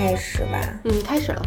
[0.00, 0.58] 开始吧。
[0.84, 1.42] 嗯，开始了。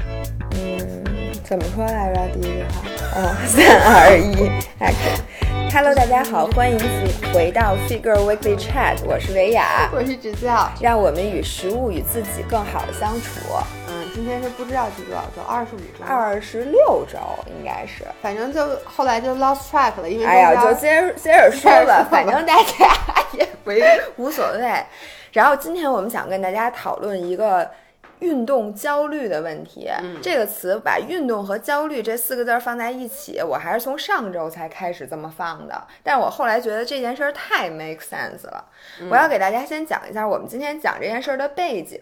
[0.52, 1.04] 嗯，
[1.44, 2.28] 怎么说来着？
[2.36, 2.70] 第一句话。
[3.16, 4.48] 哦，三二一
[4.80, 5.74] ，action。
[5.74, 6.78] Hello，大家好，欢迎
[7.34, 13.40] 回到 Figure Weekly Chat，我是维雅，我是直教，让我们与食物与自己更好的相处。
[13.90, 17.18] 嗯，今天是不知道第多少周，二十五周，二十六周
[17.48, 22.88] 应该是，反正就后来就 lost track 了，因为哎呀，就接着接着说吧， 反正大家
[23.32, 23.82] 也没
[24.18, 24.86] 无所谓。
[25.32, 27.68] 然后今天我们想跟大家讨论一个。
[28.24, 29.90] 运动焦虑的问题，
[30.22, 35.86] 这个词把运动和焦虑这四个字放在一起，我还是从上周才开始这么放的。
[36.02, 38.66] 但是我后来觉得这件事儿太 make sense 了。
[39.10, 42.00] 我要给大家先讲一下我们今天讲这件事儿的背景，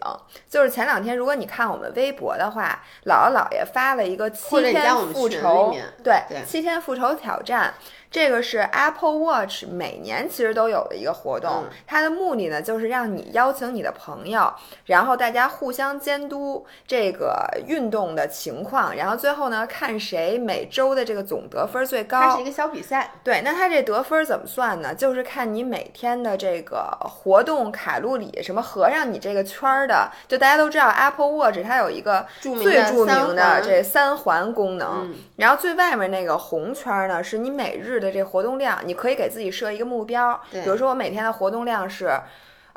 [0.48, 7.74] 就是前两天如果你看我们微博的话，姥姥姥爷发了一个七天复仇，对，七天复仇挑战。
[8.12, 14.52] 这个是 Apple Watch 每年其实都有的一个活动，它的目的呢就是让你邀请你的朋友，
[14.84, 22.20] 然后大家互相监督这个运动的情况，然后最后呢看谁每周的这个总得分最高。
[22.20, 23.12] 它是一个小比赛。
[23.24, 24.94] 对，那它这得分怎么算呢？
[24.94, 30.12] 就是看你每天的这个活动卡路里什么合上你这个圈儿的。
[30.28, 38.01] 就大家都知道 Apple Watch 它有一个最著名的这三环功能，然后最外面那个红圈呢是你每日。
[38.02, 42.10] 的这活动量，你可以给自己设一个目标，比如说我每天的活动量是，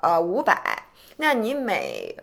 [0.01, 0.55] 呃五百，
[1.17, 2.15] 那你每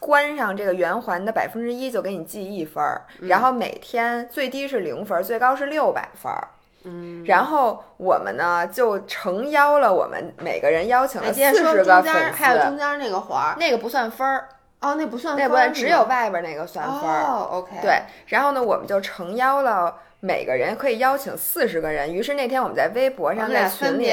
[0.00, 6.48] 关上这个圆环的百分之一就给你记一分儿，然后每天最低是零分，最高是六百分儿，
[6.84, 14.48] 嗯，然后我们呢就诚邀了我们每个人邀请了四十个粉丝，还有中间那个环儿，那个不算分儿，
[14.80, 19.94] 哦，那不算，那不算，只有外边那个算分儿，哦，OK，对，然后呢，我们就诚邀了。
[20.20, 24.04] 每个人可以邀请四十个人，于是那天我们在微博上在群里，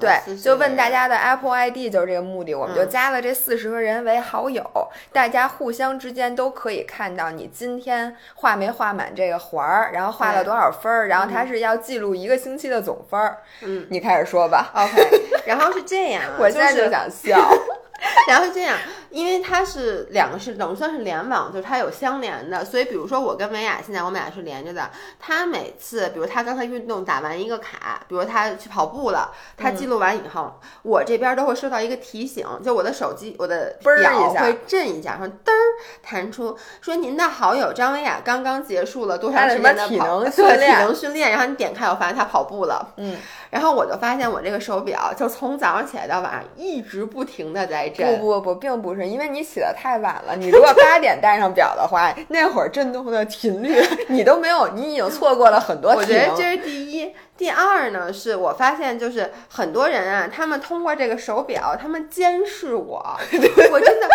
[0.00, 4.64] 对，就问大家的 Apple ID，就是这个目的，我们就加了这四十个人为好友，
[5.12, 13.38] 大家互相之间都可以看到你今天画没画满这个环儿，然后画了多少分儿，然后它是要记录一个星期的总分儿。
[13.60, 14.72] 嗯，你开始说吧。
[14.74, 17.38] OK，然后是这样， 我现在就想笑。
[18.26, 18.78] 然后这样，
[19.10, 24.90] 因为它是两个是等于算是联网，就是它有相连的，所以比如说我跟维亚现在我们俩是连着的。
[25.18, 35.62] 他每次，比如他刚才运动打完一个卡，比如他去跑步了，他记录完以后，我这边都会收到一个提醒，就我的手机我的表会震一下，说噔儿
[36.02, 43.16] 弹出，说您的好友张维亚刚刚结束了多长时间的跑对体能训练，然后你点开，我发现他跑步了，嗯。
[43.50, 48.20] 然后我就发现我这个手表就从早上起来到晚上一直不停的在震。
[48.20, 50.36] 不不不，并不是，因为你起得太晚了。
[50.36, 55.92] 你如果八点戴上表的话，那会儿震动的频率你都没有，你已经错过了很多。
[55.92, 57.14] 我觉得这是第一。
[57.36, 63.18] 第二呢，是我发现就是很多人啊，他们通过这个手表，他们监视我，
[63.72, 64.08] 我真的。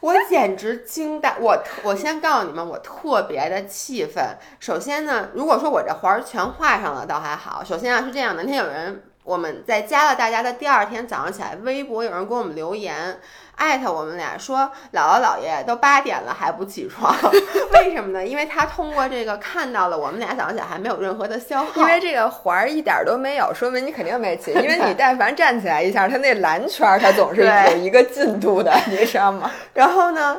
[0.00, 1.34] 我简直惊呆！
[1.40, 4.22] 我我先告诉你们，我特别的气愤。
[4.60, 7.64] 首先呢，如果说我这环儿全画上了，倒还好。
[7.64, 13.18] 首先啊，是这样的，那天有人我们在加了大家的第二天早上起来，微博有人给我们留言。
[13.56, 17.14] 艾特我们俩说，姥姥姥爷都八点了还不起床，
[17.72, 18.26] 为什么呢？
[18.26, 29.50] 因为他通过这个看到了我们俩早上起来还没有任何的消耗，因为这个环儿一点都没有，说明你肯定没起，因为你 但凡站起来一下，他那蓝圈它总是有一个进度的，你知道吗？
[29.72, 30.36] 然后呢？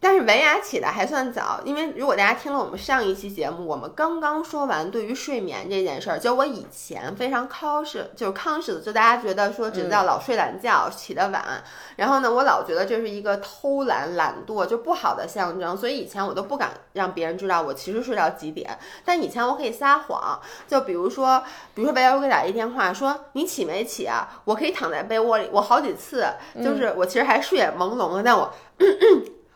[0.00, 11.42] 但是文雅起的还算早，因为如果大家听了我们上一期节目，我们刚刚说完对于睡眠这件事儿，就我以前非常 cautious，就是 conscious，就大家觉得说只叫老睡懒觉，起得晚，
[11.96, 18.78] 然后呢，我老觉得这是一个偷懒、懒惰就不好的象征，所以以前我都不敢让别人知道我其实睡到几点。
[19.04, 21.42] 但以前我可以撒谎，就比如说，
[21.74, 24.28] 比如说维亚给我打一电话说你起没起啊？
[24.44, 26.24] 我可以躺在被窝里，我好几次
[26.62, 28.54] 就是我其实还睡眼朦胧的，但我。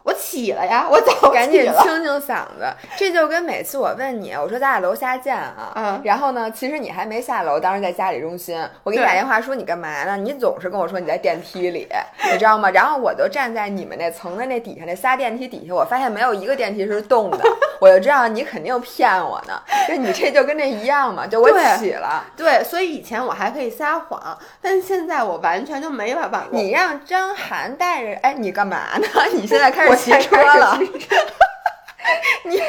[0.03, 2.67] 我起了呀， 我早赶紧清清嗓子。
[2.97, 10.17] 这就跟每次我问你，我说咱俩楼下见啊，嗯，然后呢，其实你还没下楼，当时在家里中心，我给你打电话说你干嘛呢？
[10.17, 11.89] 你总是跟我说你在电梯里，
[12.33, 12.71] 你知道吗？
[12.71, 17.45] 然后我就站在你们那层的那底下那仨电梯底下，我发现没有一个电梯是动的，
[17.81, 19.61] 我就知道你肯定骗我呢。
[19.89, 21.49] 就你这就跟这一样嘛，就我
[21.79, 26.45] 起了，对，所以以前我还可以撒谎，但现在我完全就没办法。
[26.51, 29.07] 你让张涵带着，哎，你干嘛呢？
[29.35, 29.92] 你现在开始。
[29.95, 30.79] 骑车了，
[32.45, 32.61] 你，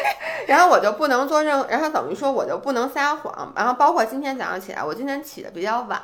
[0.47, 6.01] 然后我就不能做任，然后等于说我就不能撒谎，然后包括今天早上起来，我今天起的比较晚，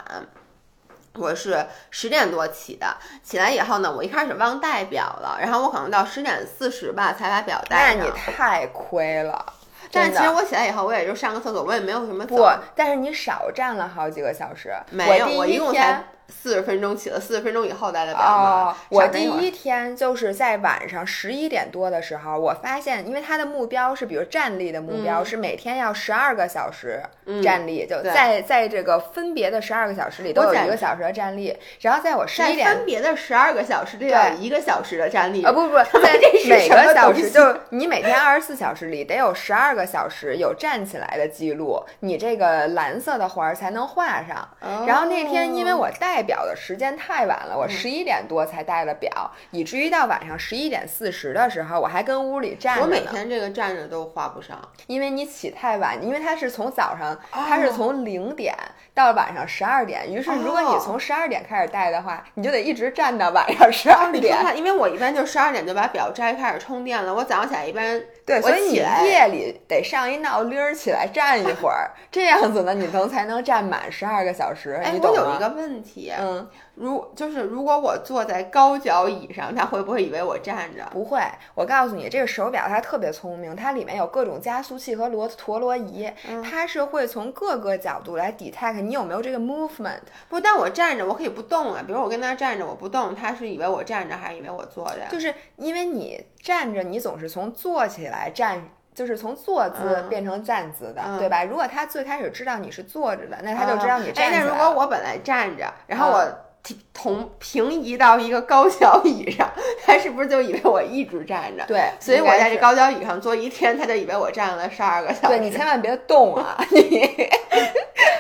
[1.16, 9.54] 我是十点多起的，起来以后呢，我一开始忘带表了，然后我可能到十点四十吧才把表带上，那你太亏了。
[9.92, 16.04] 但是其实我起来以后，我也就上个厕所，我也没有什么不，但是你少站了好几个小时，没有，我一共才。
[16.30, 44.48] 四十分钟起了四十分钟以后再来表哦？，我第一天就是在晚上十一点多的时候，我发现，因为他的目标是，比如站立的目标、嗯是每天要十二个小时嗯站立，就在在这个分别的十二个小时里都有一个小时的站立，然后在我十在一点分别的十二个小时里要有一个小时的站立啊，不不不， 在每个小时，就是你每天二十四小时里得有十二个小时有站起来的记录，你这个蓝色的环儿才能画上。
[44.88, 45.90] 然后那天因为我
[46.20, 47.70] 戴表的时间太晚了，我嗯。
[47.70, 52.88] 十一点多才戴了表，以至于到晚上十一点四十的时候，我还跟屋里站着我。
[52.88, 58.54] 每天这个站着都画不上，因为你起太晚，因为它是从早上，哦它是从零点
[59.00, 64.38] 到晚上十二点，于是如果你哦从十二点开始戴的话，你就得一直站到晚上十二点。
[64.58, 74.80] 因为我一般就十二点就把表摘开始充电了，我早上起来一般对，所以你夜里得上一闹铃儿起来站一会儿，这样子呢，你能才能站满十二个小时。
[74.84, 74.94] 哎？
[75.02, 80.86] 我有一个问题，嗯，如就是如果我坐在高脚椅上，他会不会以为我站着？
[80.92, 81.22] 不会，
[81.56, 90.00] 我告诉你，这个手表它特别聪明，它里面有各种加速器和螺陀螺仪，嗯它是会从各个角度来 detect 你有没有这个 movement。
[90.28, 91.84] 不，但我站着，我可以不动啊。
[91.86, 95.02] 比如我跟他站着，我不动，他是以为我站着还是以为我坐着？
[95.12, 98.70] 就是因为你站着，你总是从坐起来站。
[98.92, 101.46] 就是从坐姿嗯变成站姿的，嗯对吧？
[101.46, 104.58] 如果他最开始知道你是坐着的，那他就知道你哎，那如站起来了。
[104.58, 109.50] 果我本来站着，然后嗯我提同平移到一个高脚椅上，
[109.86, 111.64] 他是不是就以为我一直站着？
[111.66, 115.28] 对，所以我在这高脚椅上坐一天，他就以为我站了十二个小时。
[115.28, 116.58] 对你千万别动啊！
[116.72, 116.82] 你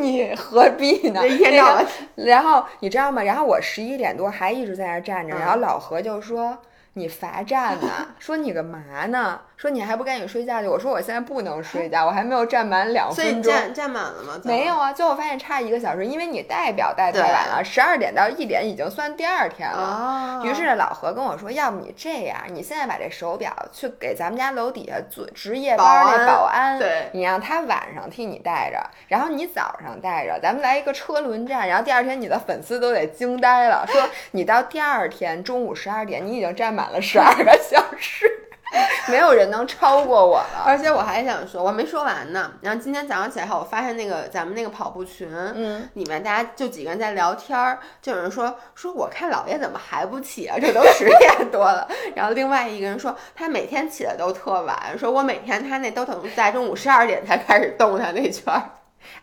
[0.02, 1.20] 你何必呢？
[1.22, 1.86] 这一天到晚
[2.16, 3.22] 然后你知道吗？
[3.22, 6.58] 然后我十一点多还一直在那儿站着，嗯然后老何就说。
[6.94, 7.88] 你罚站呢？
[8.18, 9.40] 说你干嘛呢？
[9.60, 10.66] 说你还不赶紧睡觉去？
[10.66, 13.52] 我说我现在不能睡觉，我还没有站满两所以分钟。
[13.52, 14.40] 站站满了吗？
[14.42, 20.40] 没有啊，最后发现差一个小时，因为你戴表戴太晚了，十二点到一点已经算第二天了。
[20.42, 38.26] 哦，于是老何跟我说：“要不你这样，你现在把这手表去给咱们家楼底下做值夜班那保安，对你让他晚上替你带着，然后你早上带着，咱们来一个车轮战，然后第二天你的粉丝都得惊呆了，说你到第二天中午十二点，你已经站满了十二个小时，
[39.08, 40.62] 没有人能超过我了。
[40.64, 42.52] 而且我还想说，我没说完呢。
[42.60, 50.56] 然后今天早上起来后，我发现那个咱们那个跑步群，嗯，里面大家就几个人在聊天儿，就有人说说我看姥爷怎么还不起啊？
[50.60, 51.88] 这都十点多了。
[52.14, 58.62] 然后另外一个人说他每天起的都特晚，说我每天他那都等在中午十二点才开始动他那圈儿。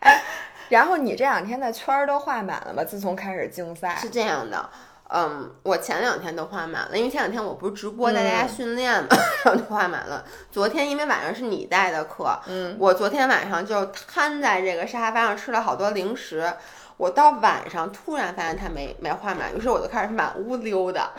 [0.00, 0.22] 哎
[0.68, 2.84] 然后你这两天的圈儿都画满了吗？
[2.84, 4.68] 自从开始竞赛，是这样的。
[5.10, 9.08] 嗯，我前两天都画满了，因为前两天我不是直播带大家嗯训练嘛，
[9.44, 10.24] 然后就画满了。
[10.50, 16.52] 昨天因为晚上是你带的课，嗯，我昨天晚上就瘫在这个沙发上吃了好多零食，
[16.98, 21.10] 我到晚上突然发现它没没画满，于是我就开始满屋溜达。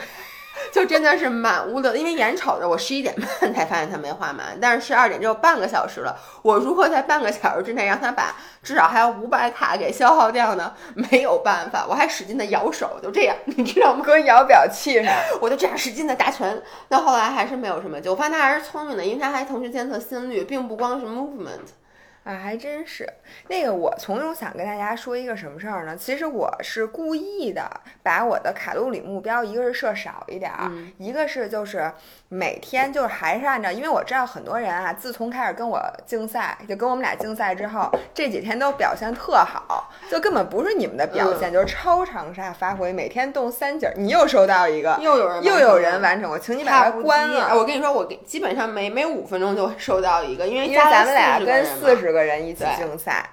[0.71, 10.73] 就真的是满屋的，因为眼瞅着我十一点半才发现它没画满，但是十二点只有半个小时了，我如何在半个小时之内让它把至少还有五百卡给消耗掉呢？
[10.93, 14.03] 没有办法，我还使劲的摇手，就这样，你知道吗？
[14.05, 15.01] 搁摇表器。
[15.41, 18.11] 我就这样使劲的打拳，到后来还是没有什么救。
[18.11, 21.78] 我发现他还是聪明的，因为他还同时监测心率，并不光是 movement。
[22.23, 23.07] 啊，还真是。
[23.47, 25.95] 那个，我从中想跟大家说一个什么事儿呢？
[25.95, 27.69] 其实我是故意的，
[28.03, 31.91] 把我的卡路里目标，一个是设少一点儿，嗯一个是就是
[32.27, 43.93] 每天就是还是按照，因为我知道很多人啊，自从开始跟我竞赛，就跟我们俩竞赛之后，这几天都表现特好，就根本不是你们的表现，就是超长沙发挥，每天动三节儿。
[43.95, 47.55] 你又收到一个，又有人又有人完成，我请你把它关了。
[47.57, 53.23] 我跟你说，我给基本上每每五分钟就会收到一个，因为因为咱们俩跟四四十个人一起竞赛，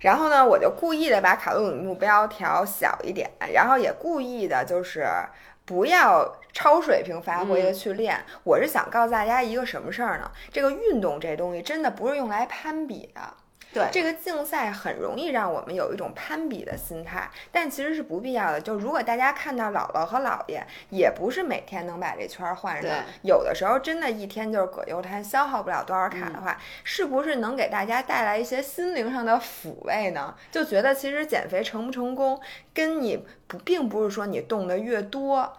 [0.00, 5.06] 然后呢，我就故意的把卡路里目标调小一点，然后也故意的就是
[5.66, 8.24] 不要超水平发挥的嗯去练。
[8.42, 10.30] 我是想告诉大家一个什么事儿呢？
[10.50, 13.20] 这个运动这东西真的不是用来攀比的。
[13.74, 18.60] 对这个竞赛很容易让我们有一种攀比的心态，但其实是不必要的。
[18.60, 22.90] 就如果大家看到姥姥和姥爷，也不是每天能把这圈儿换上，
[23.22, 30.34] 有的时候真的一天就是葛优瘫，消耗不了多少卡的话，是不是能给大家带来一些心灵上的抚慰呢？
[30.52, 32.40] 就觉得其实减肥成不成功，
[32.72, 35.52] 跟你不并不是说你动的越多，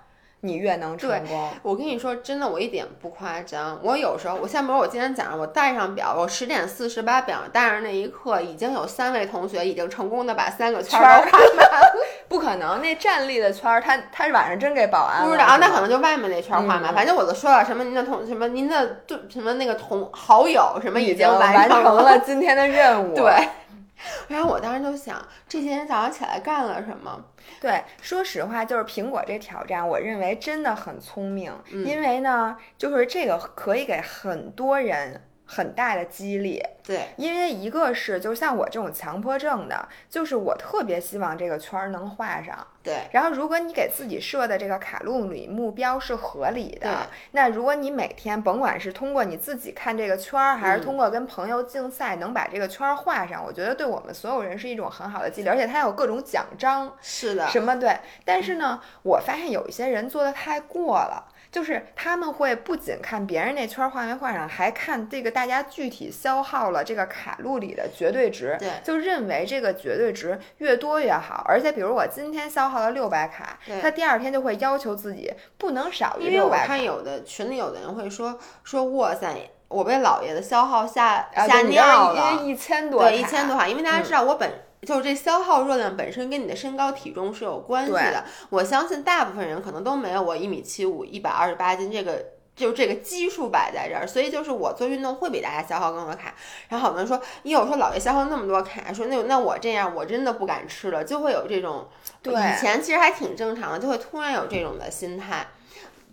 [0.45, 1.49] 你越能成功。
[1.61, 3.79] 我跟你说，真的，我一点不夸张。
[3.81, 11.95] 我有时候，我像比如我今天早上我戴上表，我十点四十把表戴上那一刻，已经有三位同学已经成功的把三个圈 圈儿画满了。
[12.27, 16.91] 不可能，那站立的圈儿，他他是晚上真给保安了不知道啊，那可能就外面那圈儿画满。
[16.91, 23.13] 嗯反正我都说了什么您的同什么您的对什么那个同好友什么已经完成成了今天的任务。
[23.15, 23.49] 对，
[24.27, 27.23] 然后我当时就想，这些人早上起来干了什么？
[27.61, 35.21] 对，说实话，就是苹果这挑战，我认为真的很聪明，因为呢，就是这个可以给很多人。
[35.45, 43.03] 很大的激励，对，因为一个是，就像我这种强迫症的，就是我特别希望这个圈儿能画上，对。
[43.11, 57.95] 然后，如果你给自己设的这个卡路里目标是合理的，那如果你每天甭管是通过你自己看这个圈儿，还是通过跟朋友竞赛，能把这个圈儿画上，我觉得对我们所有人是一种很好的激励，而且它有各种奖章，是的，什么对。
[58.25, 61.31] 但是呢，我发现有一些人做的太过了。
[61.55, 71.45] 就是他们会不仅看别人那圈画没画上，还看这个大家具体消耗了这个卡路里的绝对值，对，就认为这个绝对值越多越好。
[71.47, 76.57] 而且，比如我今天消耗了六百卡，他第二天就会要求自己不能少于六百。
[76.57, 79.33] 因为我看有的群里有的人会说说哇塞，
[79.69, 84.64] 我被姥爷的消耗吓吓尿了，一千多，对，一千多卡，因为大家知道我本。
[84.81, 88.23] 就是这消耗热量本身跟你的身高体重是有关系的。
[88.49, 92.23] 我相信大部分人可能都没有我一米七五、一百二十八斤这个，
[92.55, 94.05] 就是这个基数摆在这儿。
[94.05, 96.35] 所以就是我做运动会比大家消耗更多卡。
[96.69, 101.87] 然后好多人说，咦，我说老爷消耗那么多卡，说那那我这样我真的不敢吃了，就会有这种。
[102.21, 105.47] 对，以前其实还挺正常的，就会突然有这种的心态，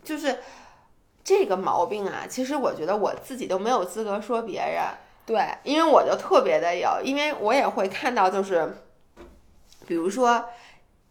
[0.03, 0.39] 就是
[1.23, 2.25] 这个毛病啊。
[2.27, 4.83] 其实我觉得我自己都没有资格说别人。
[5.25, 8.75] 对，因为我就特别的有，因为我也会看到，就是，
[9.87, 10.43] 比如说，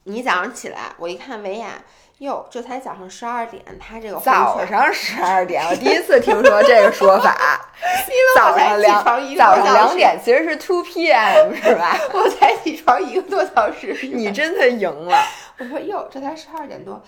[0.04, 1.82] 你早上起来，我一看维亚，
[2.18, 7.68] 哟，这才早上十二点，他这个早上十二点，我第一次听说这个说法。
[8.06, 9.04] 因为早上两
[9.36, 11.54] 早上两点其实是 two p.m.
[11.54, 11.96] 是吧？
[12.12, 15.16] 我才起床一个多小时， 你真的赢了。
[15.58, 17.02] 我说哟，这才十二点多，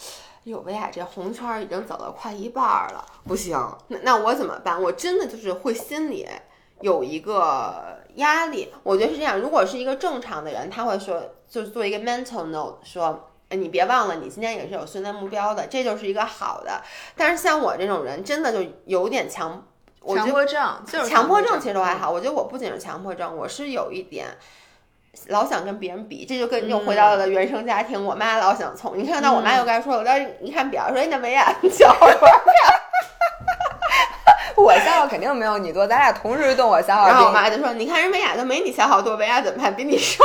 [0.45, 3.59] 哟，维亚这红圈已经走了快一半了，不行，
[3.89, 4.81] 那那我怎么办？
[4.81, 6.27] 我真的就是会心里。
[6.85, 9.41] 有一个压力，我觉得是这样。
[9.41, 16.83] 如果是一个正常的人，他会说，就是做一个 mental note，说，哎，你别忘了，你今天也是有训练目标的，这就是一个好的。
[17.17, 19.67] 但是像我这种人，真的就有点强，
[20.07, 22.11] 强迫症，就是强迫症，其实都还好。
[22.11, 24.27] 我觉得我不仅是强迫症，我是有一点
[25.29, 28.05] 老想跟别人比，这就跟又回到了原生家庭。
[28.05, 32.84] 我妈老想从，你看到我妈又该说了，但是你看表，说那维亚小多少
[34.63, 37.09] 我消耗肯定没有你多，咱俩同时动，我消耗。
[37.09, 39.71] 然后我妈就说：“你看人美雅都没你消耗多，美雅怎么还？
[39.71, 40.25] 比你瘦。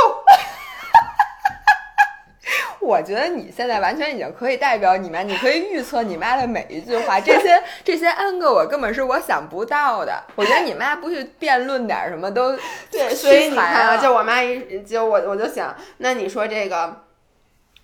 [2.80, 7.20] 我觉得你现在完全已经可以代表你妈，你可以预测你妈的每一句话。
[7.20, 10.24] 这些这些 N 个我根本是我想不到的。
[10.34, 12.56] 我觉得你妈不去辩论点什么都
[12.90, 17.02] 对，所以你看，就我妈一就我我就想，那你说这个，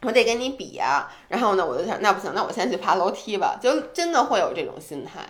[0.02, 1.12] 我得跟你比啊。
[1.28, 3.58] 然后呢，我就想，那不行，那我先去爬楼梯吧。
[3.60, 5.20] 就真的会有这种心态。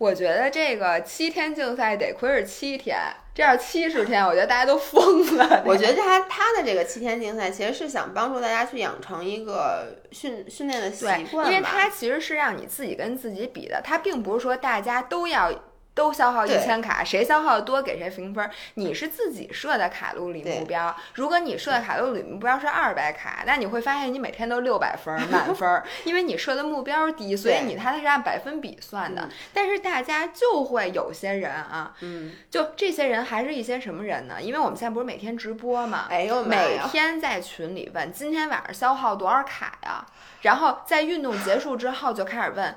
[0.00, 2.98] 我觉得这个七天竞赛得亏是七天，
[3.34, 5.62] 这样七十天，我觉得大家都疯了。
[5.68, 15.52] 我觉得他他的这个七天竞赛其实是想帮助大家去养成一个训训练的习惯，因为他其实是让你自己跟自己比的，他并不是说大家都要。
[15.94, 18.48] 都消耗一千卡，谁消耗的多给谁评分。
[18.74, 29.28] 你是自己设的卡路里目标，如果你设的卡路里目标是二百卡，那你会发现你每天都六百分满分，因为你设的目标低，所以你它是按百分比算的。
[29.52, 34.40] 但是大家就会有些人啊，嗯，就这些人还是一些什么人呢？
[34.40, 40.06] 因为我们现在不是每天直播嘛，哎呦，每天在群里问今天晚上消耗多少卡呀，
[40.42, 42.76] 然后在运动结束之后就开始问。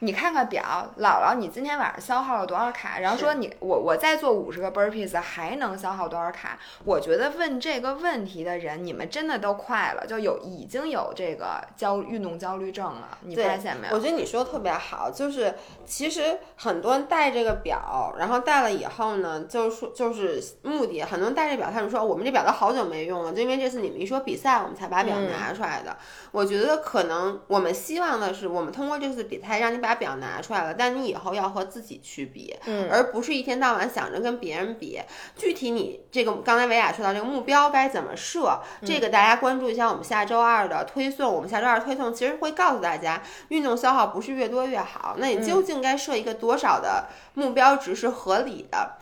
[0.00, 0.62] 你看看表，
[0.98, 2.98] 姥姥，你今天晚上消耗了多少卡？
[2.98, 6.58] 然后说你我我再做五十个 burpees 还能消耗多少卡？
[6.84, 13.16] 我觉得问这个问题的人，你们真的都快了，就有已经有这个焦运动焦虑症了。
[13.22, 13.94] 你发现没有？
[13.94, 15.54] 我觉得你说的特别好，就是
[15.86, 25.96] 其实很多人戴这个表，然后戴了以后呢，就是说就是目的，很多人戴这表，他们说我们这表都好久没用了，就因为这次你们一说比赛，我们才把表拿出来的。
[26.32, 29.85] 我觉得可能我们希望的是，我们通过这次比赛让你把。
[29.86, 35.00] 把表拿出来了，但你以后要和自己去比，嗯，而不是一天到晚想着跟别人比。
[35.36, 41.32] 具体你这个刚才维雅说到这个目标该怎么设，这个大家关注一下我们下周二的推送。
[41.32, 48.98] 我们下周二推送其实会告诉大家，运动消耗不是越多越好，那你究竟该设一个多少的目标值是合理的？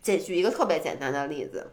[0.00, 1.72] 再举一个特别简单的例子，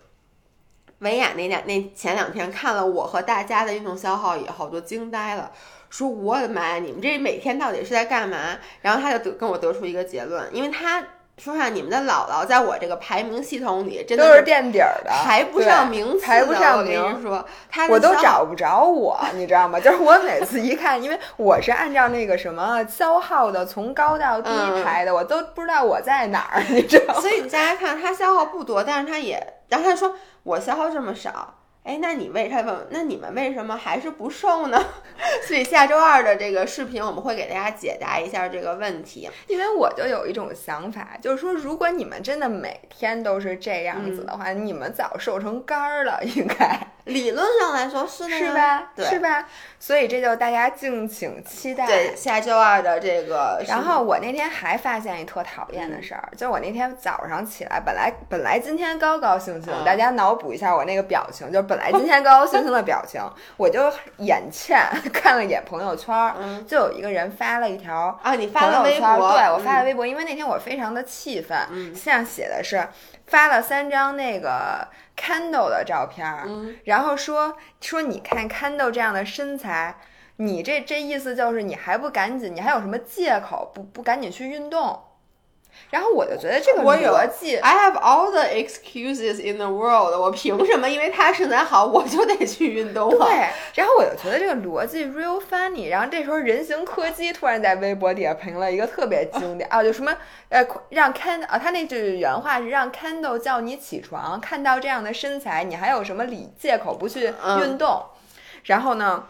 [1.00, 5.52] 维亚那两那前两天看了我和大家的运动消耗以后，都惊呆了。
[5.90, 8.38] 说我的妈呀，你们这每天到底是在干嘛？
[8.82, 11.02] 然后他就得跟我得出一个结论，因为他
[11.38, 19.80] 说实话，你们的姥姥在我这个排名系统里真都的是垫底儿的，排不上名次的，排不上我跟名你说，他我都找不着我， 你知道吗？
[19.80, 27.22] 就是我每次一看，因为我是按照那个什么消耗的从高到低嗯排的，我都不知道我在哪儿，你知道吗？
[27.22, 31.54] 所以你大家看，他消耗不多，但是他也，然后他说我消耗这么少，
[31.88, 34.78] 哎，那你为他问，那你们为什么还是不瘦呢？
[35.48, 39.30] 所以下周二的这个视频，我们会给大家解答一下这个问题。
[39.48, 48.92] 因为我就有一种想法，就是说，如果你们真的每天都是这样子嗯的话，你们早瘦成干儿了，应该 理论上来说是的呀是吧？
[48.94, 49.48] 对是吧？
[49.80, 51.88] 所以这就大家敬请期待。
[51.88, 63.22] 对，下周二的这个，然后我那天还发现一特讨厌的事儿，就是我那天早上起来，本来本来今天高高兴兴，嗯大家脑补一下我那个表情，就是本来今天高高兴兴的表情，
[63.56, 64.78] 我就眼欠
[65.14, 66.34] 看了一眼朋友圈
[66.68, 72.88] 就有一个人发了一条啊，你发朋友了微博，对我发了嗯微博，因为那天我非常的气愤，嗯像写的是
[73.28, 79.96] 发了三张那个 Candle 的照片儿，嗯然后说说你看 Candle 这样的身材，
[80.38, 85.02] 你这这意思就是你还不赶紧，你还有什么借口不不赶紧去运动？
[85.90, 90.90] 然后我就觉得这个逻辑，I have all the excuses in the world，我凭什么？
[90.90, 93.26] 因为他身材好，我就得去运动啊？
[93.26, 95.90] 对，然后我就觉得这个逻辑 real funny。
[95.90, 100.14] 然后这时候人形柯基突然在微博底下评了一个特别经典 啊，就什么
[100.50, 108.04] 呃让 Candle 啊，他那句原话是让 Candle 叫你起床，看到这样的身材，你还有什么理借口不去嗯运动？
[108.66, 109.24] 然后呢，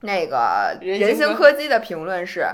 [0.00, 2.48] 那个人形柯基的评论是。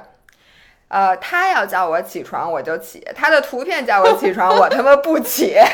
[0.88, 5.56] 呃，他要叫我起床，我就起；他的图片叫我起床，我他妈不起。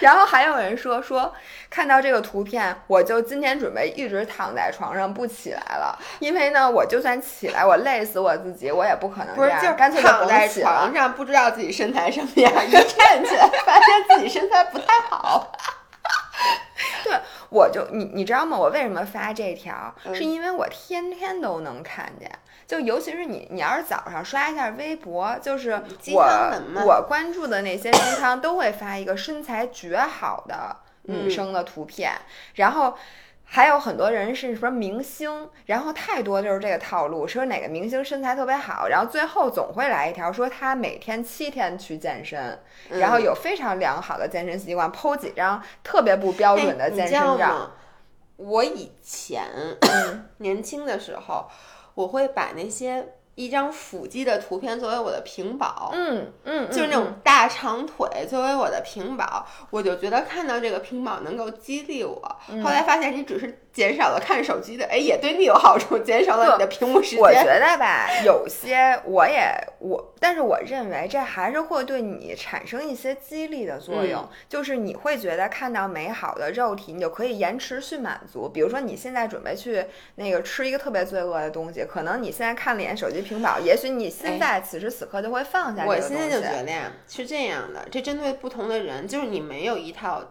[0.00, 1.32] 然后还有人说说，
[1.70, 10.92] 看到这个图片，我就今天准备一直躺在床上不起来了，因为呢，我就算起来，我累死我自己，我也不可能不是，这样，就是干脆就躺在床。
[10.92, 15.52] 上，不知道自己身材什么样，一站起来发现自己身材不太好。
[17.04, 18.58] 对，我就你你知道吗？
[18.58, 19.94] 我为什么发这条？
[20.04, 22.30] 嗯是因为我天天都能看见。
[22.66, 26.24] 就尤其是你，你要是早上刷一下微博，就是鸡我
[26.86, 32.12] 我关注的那些鸡汤都会发一个身材绝好的女嗯生的图片，
[32.54, 32.94] 然后。
[33.46, 47.70] 还有很多人是什么明星，然后太多就是这个套路，说哪个明星身材特别好，然后最后总会来一条说他每天七天去健身，然后嗯有非常良好的健身习惯，剖几张特别不标准的哎健身照。
[48.36, 49.46] 我以前
[50.38, 51.46] 年轻的时候，
[51.94, 55.90] 我会把那些一张腹肌的图片作为我的屏保。
[55.92, 62.36] 嗯嗯，就是那种大长腿作为我的屏保，我就觉得看到这个屏保能够激励我。
[62.48, 67.44] 嗯后来发现你只是减少了看手机的，哎，也对你有好处， 减少了你的屏幕时间 我觉。
[67.44, 78.48] 得吧，有些我也我，但是我认为这还是会对你产生一些激励的作用，嗯就是你会觉得看到美好的肉体，你就可以延迟去满足。
[78.48, 79.84] 比如说你现在准备去
[80.14, 85.84] 那个吃一个特别罪恶的东西，可能你现在看了一眼手机屏保，也许你现在此时此刻就会放下。
[85.84, 90.22] 我现在就觉得呀，是这样的，这针对不同的人，就是你没有一套。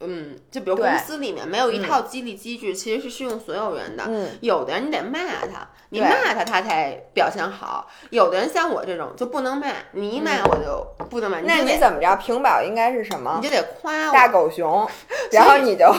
[0.00, 4.04] 嗯，就比如公司里面没有一套激励机制，其实是适用所有人的。
[4.06, 12.16] 嗯，有的人你得骂他，你骂他他才表现好；有的人像我这种就不能骂，你一骂我就不能骂，嗯那你怎么着？
[12.16, 13.48] 屏保应该是什么你？
[13.48, 14.12] 就得夸我。
[14.12, 14.88] 大狗熊，
[15.32, 15.92] 然后你就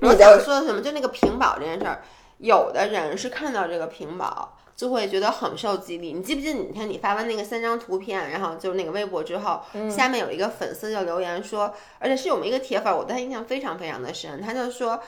[0.00, 0.80] 你就想说的什么？
[0.80, 2.00] 就那个屏保这件事儿，
[2.38, 6.12] 有的人是看到这个屏保就会觉得很受激励。
[6.12, 15.00] 你记不记得你看你发完那个三张图片，然后就是那个微博之后，嗯下面有一个粉丝就留言说，而且是我们一个铁粉，我对他印象非常非常的深，他就说。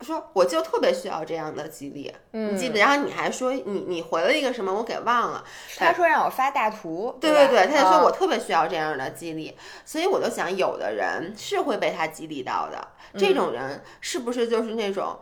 [0.00, 2.80] 说我就特别需要这样的激励，嗯你记得？
[2.80, 5.44] 然后你还说你你回了一个什么，我给忘了。
[5.78, 15.16] 他说让我发大图，对对对对，他就说啊我特别需要这样的激励，所以我就想，有的人是会被他激励到的，嗯这种人是不是就是那种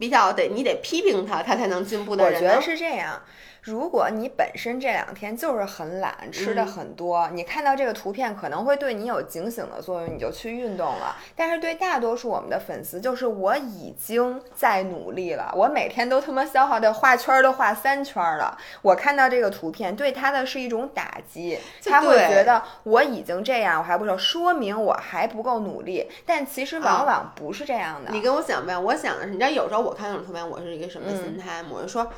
[0.00, 2.42] 比较得你得批评他，他才能进步的人？
[2.42, 3.22] 我觉得是这样。
[3.62, 11.16] 如果你本身这两天就是很懒，吃的嗯很多，你看到这个图片可能会对你有警醒的作用，你就去运动了。
[11.36, 18.56] 但是对大多数我们的粉丝，就是我已经在努力了，我每天都他妈消耗的画圈儿都画三圈儿了。
[18.80, 26.08] 我看到这个图片，对他的是一种打击，他会觉得我已经这样，我还不够，说明我还不够努力。
[26.24, 28.10] 但其实往往不是这样的。
[28.10, 31.68] 啊你跟我想不一样，我想的是，你知道有时候我看那种图片，我是一个什么嗯心态吗？
[31.74, 32.10] 我就说。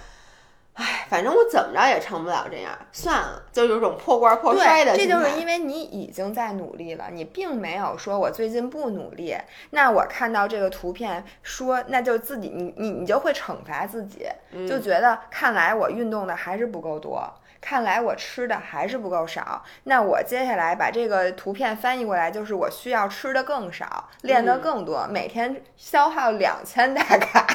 [0.74, 5.06] 唉，反正我怎么着也成不了这样，算了，就有种破罐破摔的，这。
[5.06, 9.36] 就是因为你已经在努力了，你并没有说我最近不努力。
[9.70, 17.22] 那我看到这个图片说，那就自己你你你就会惩罚自己，嗯就觉得看来我运动的还是不够多。
[17.60, 19.62] 看来我吃的还是不够少。
[19.84, 27.46] 那我接下来把这个图片翻译过来，就是我需要吃的更少，练得更多，每天消耗两千大卡，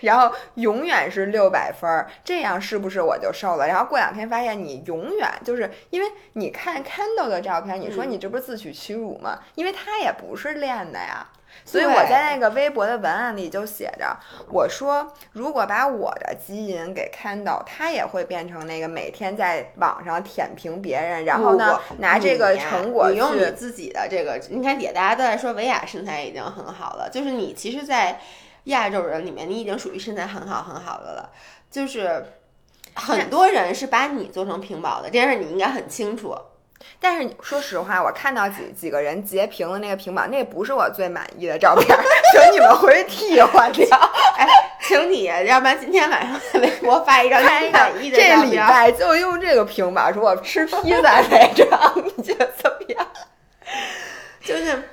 [0.00, 3.66] 然后永远是六百分儿，这样是不是我就瘦了？
[3.66, 9.38] 然后过两天发现你永远就是因为你看 Candle 的照片，你说你这不是自取其辱吗？
[9.54, 11.26] 因为他也不是练的呀。
[11.66, 14.16] 所以我在那个微博的文案里就写着，
[14.50, 28.18] 我说如果把我的基因给 Candle，，他也会变成那个每天在网上舔屏别人，然后呢拿这个成果你用你自己的这个，你看底下大家都在说维亚身材已经很好了，就是你其实，在
[28.64, 31.30] 亚洲人里面，你已经属于身材很好很好的了，
[31.70, 32.24] 就是
[32.94, 36.36] 很多人是把你做成屏保的，这件事你应该很清楚。
[36.98, 43.86] 但是说实话，我看到几几个人截屏的那个屏保，那不是我最满意的照片，请你们回去替换掉。
[44.36, 44.46] 哎，
[44.80, 48.40] 请你，要不然今天晚上在微博发一张你满意的照片。
[48.40, 53.06] 这礼拜就用这个屏保，说我吃披萨那张， 你觉得怎么样？
[54.44, 54.88] 就是。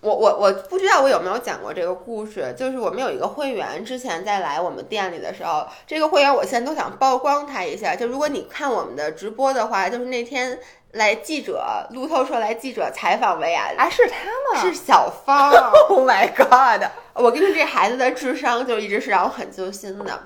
[0.00, 7.94] 我我我不知道我有没有讲过这个故事，就是我们有一个会员之前在来我们店里的时候，这个会员我现在都想曝光他一下。
[7.94, 10.58] 就如果你看我们的直播的话，就是那天
[10.92, 14.14] 来记者路透社来记者采访薇娅，啊是他
[14.54, 14.62] 吗？
[14.62, 15.52] 是小芳。
[15.88, 16.88] Oh my god！
[17.14, 20.18] 我跟你这孩子的智商就一直是让我很揪心的。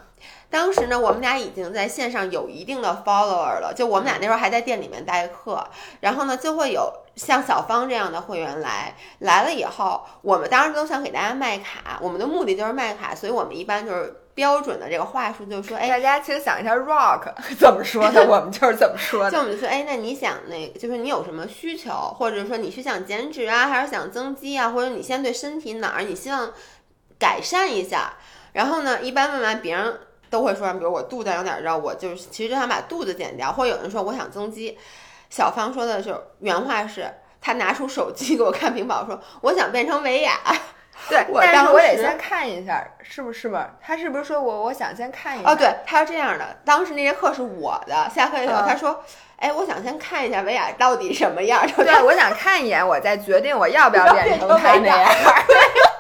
[0.50, 5.66] 当时呢，我们俩已经在线上有一定的 follower 了，就我们俩那时候还在店里面代课，
[6.00, 6.92] 然后呢就会有。
[7.16, 19.30] 像小芳这样的会员来来了以后，我们当时都想给大家卖卡，我们的目的就是卖卡，所以我们一般就是标准的这个话术，就是说，哎，大家请想一下 rock 怎么说的， 我们就是怎么说的。
[19.30, 26.50] 就我们就说，哎，那你想那，就是你有什么需求，或者说你是想减脂啊，还是想增肌啊，或者你现在对身体哪儿你希望
[27.16, 28.14] 改善一下？
[28.54, 30.00] 然后呢，一般问完别人
[30.34, 34.76] 都会说，比如我肚子有点肉，我就是其实就想把肚子减掉，或者有人说我想增肌。
[35.30, 37.08] 小芳说的是原话是，
[37.40, 40.40] 她拿出手机给我看屏保，说我想变成维雅。
[41.08, 43.74] 对，但是我得先看一下，是不是吧？
[43.80, 45.52] 他是不是说我我想先看一下？
[45.52, 46.44] 哦，对，他是这样的。
[46.64, 49.04] 当时那节课是我的，下课以后他说，
[49.36, 51.64] 哎，我想先看一下维亚到底什么样。
[51.76, 55.10] 对，我想看一眼，我再决定我要不要变成他那样。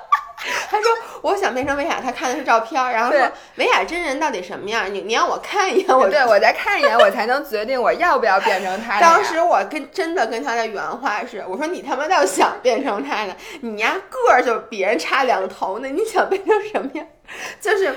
[0.70, 0.90] 他说
[1.22, 3.20] ：“我想变成维亚。”他看的是照片，然后说
[3.56, 4.92] ：“维亚真人到底什么样？
[4.92, 13.36] 你你让我看一眼，我对我再看一眼，我才能决定我要不要变成他。”当时我跟真的跟他的原话是：“我说你他妈倒想变成他呢？
[13.60, 17.06] 你呀个儿就比人差两头呢，你想变成什么样？
[17.60, 17.94] 就是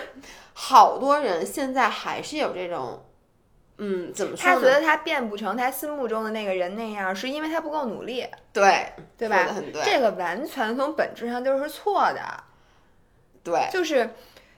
[0.53, 3.03] 好多人现在还是有这种，
[3.77, 4.43] 嗯，怎么说？
[4.43, 8.85] 他觉得他变不成他心目中的那个人那样，是因为他不够努力，对
[9.17, 9.47] 对吧？
[9.83, 12.21] 这个完全从本质上就是错的。”
[13.51, 14.09] 对，就是，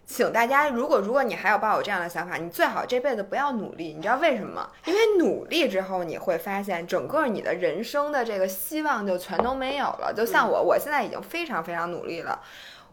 [0.05, 3.93] 请大家，如果如果你还有抱有这样的想法，你最好这辈子不要努力。
[3.93, 4.69] 你知道为什么吗？
[4.85, 10.13] 因为努力之后，你会发现整个你的人生的这个希望就全都没有了。
[10.15, 12.39] 就像我，我现在已经非常非常努力了，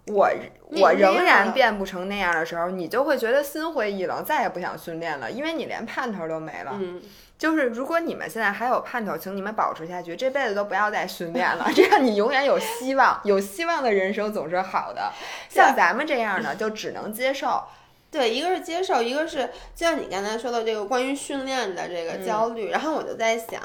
[0.08, 0.28] 我
[0.72, 6.72] 我仍然变不成那样的时候，你就会觉得心灰意冷，再也不想训练了，因为你连盼头都没了。
[6.74, 7.00] 嗯。
[7.38, 13.20] 就是如果你们现在还有盼头，请你们保持下去，这辈子都不要再训练了， 这样你永远有希望。
[13.24, 15.12] 有希望的人生总是好的。
[15.50, 17.62] 像咱们这样的，就只能接受。
[18.10, 22.70] 对，一个是接受，一个是就像你刚才说的这个关于训练的这个焦虑。
[22.70, 23.60] 然后我就在想，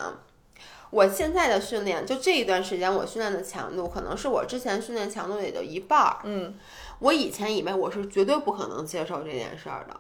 [0.90, 6.18] 我现在的训练，就这一段时间我训练的强度，可能是我之前训练强度也就一半儿。
[6.24, 6.56] 嗯，
[7.00, 9.96] 我以前以为我是绝对不可能接受这件事儿的。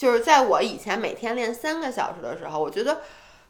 [0.00, 3.02] 就是在我以前每天练三个小时的时候，我觉得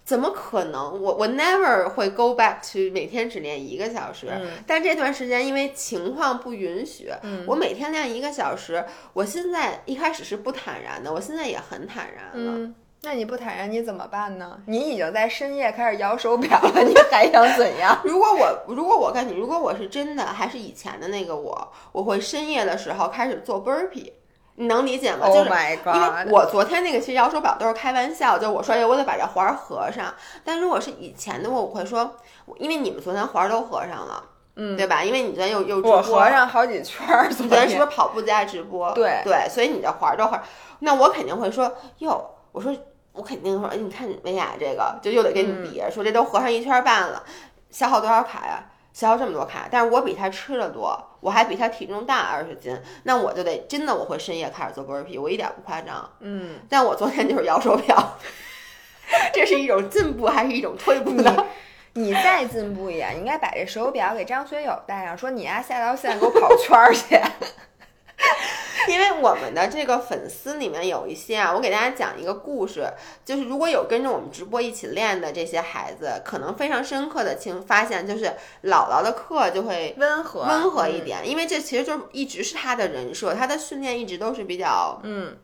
[0.03, 1.01] 怎么可能？
[1.01, 4.27] 我我 never 会 go back to 每天只练一个小时。
[4.67, 7.09] 但这段时间因为情况不允许，
[7.47, 8.85] 我每天练一个小时。
[9.13, 12.53] 我现在一开始是不坦然的，我现在也很坦然了。
[12.59, 14.61] 嗯，那你不坦然你怎么办呢？
[14.67, 17.97] 你已经在深夜开始摇手表了，你 还想怎样？
[18.03, 24.11] 如果我如果我跟你，如果我是真的还是以前的那个我，我会深夜的时候开始做 burpee。
[24.57, 25.27] 你能理解吗？
[25.27, 25.51] 就是
[25.95, 30.13] 因为我昨天那个其实摇手表都是开玩笑，就我说哎，我得把这环儿合上。
[30.45, 32.17] 但如果是以前的我，我会说，
[32.59, 34.23] 因为你们昨天环儿都合上了，
[34.57, 35.03] 嗯，对吧？
[35.03, 37.29] 因为你昨天又又直播，我合上好几圈儿。
[37.33, 38.93] 昨天是不是跑步加直播？
[38.93, 40.43] 对对，所以你这环儿都环，
[40.81, 42.77] 那我肯定会说哟，我说
[43.13, 47.23] 我肯定说，哎，你看维亚这个，就又得跟你比，说这都合上一圈半了，
[47.71, 48.65] 消耗多少卡呀？
[48.93, 56.11] 消耗这么多卡，但是我比他吃的多，我还比他体重大二十斤，那我就得真的我会深夜开始做 burpee，我一点不夸张。
[56.21, 58.19] 嗯，但我昨天就是摇手表，
[59.33, 61.47] 这是一种进步还是一种退步呢？
[61.95, 67.21] 你再进步一点，应该把这手表给张学友戴上，说你呀下到线给我跑圈儿去。
[68.89, 72.91] 因为我们的这个粉丝里面有一些啊，我给大家讲一个故事，
[73.25, 78.27] 就是如果有跟着我们直播一起练的这些孩子，可能非常深刻的清发现，就是
[78.65, 85.37] 姥姥的课就会温和温和一点，因为这其实就一直是他的人设，他的训练一直都是比较嗯。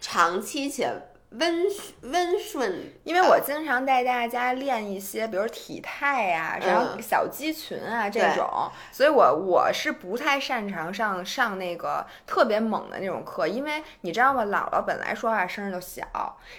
[0.00, 0.88] 长期且
[1.30, 1.66] 温
[2.02, 14.46] 温顺，因为我经常带大家练一些，比如体态呀、然后小肌群啊这种，所以我我是不太擅长上上那个特别猛的那种课，因为你知道吗？
[14.46, 16.06] 姥姥本来说话声就小，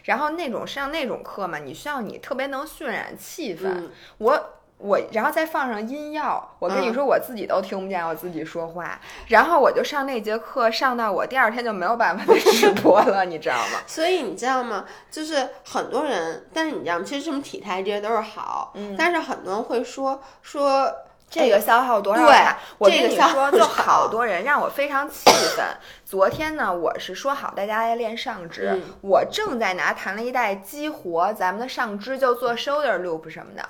[0.04, 4.56] 然后那种上那种课嘛，你需要你特别能渲染气氛，我。
[4.80, 9.00] 我然后再放上音药，我跟你说，我自己都听不见我自己说话。
[9.28, 13.82] 然后我就上那节课，上到我第二天就没有办法再直播了，你知道吗？
[13.86, 14.86] 所以你知道吗？
[15.12, 17.06] 就是很多人，但是你知道吗？
[17.06, 20.92] 其实什么体态这些都是好，但是很多人会说说。
[21.32, 22.58] 这个消耗多少卡？
[22.86, 25.64] 这个你说，就好多人让我非常气愤。
[26.10, 33.64] 昨天呢，我是说好大家来练上肢，我正在拿弹力带激活咱们的上肢，就做 shoulder loop 什么的。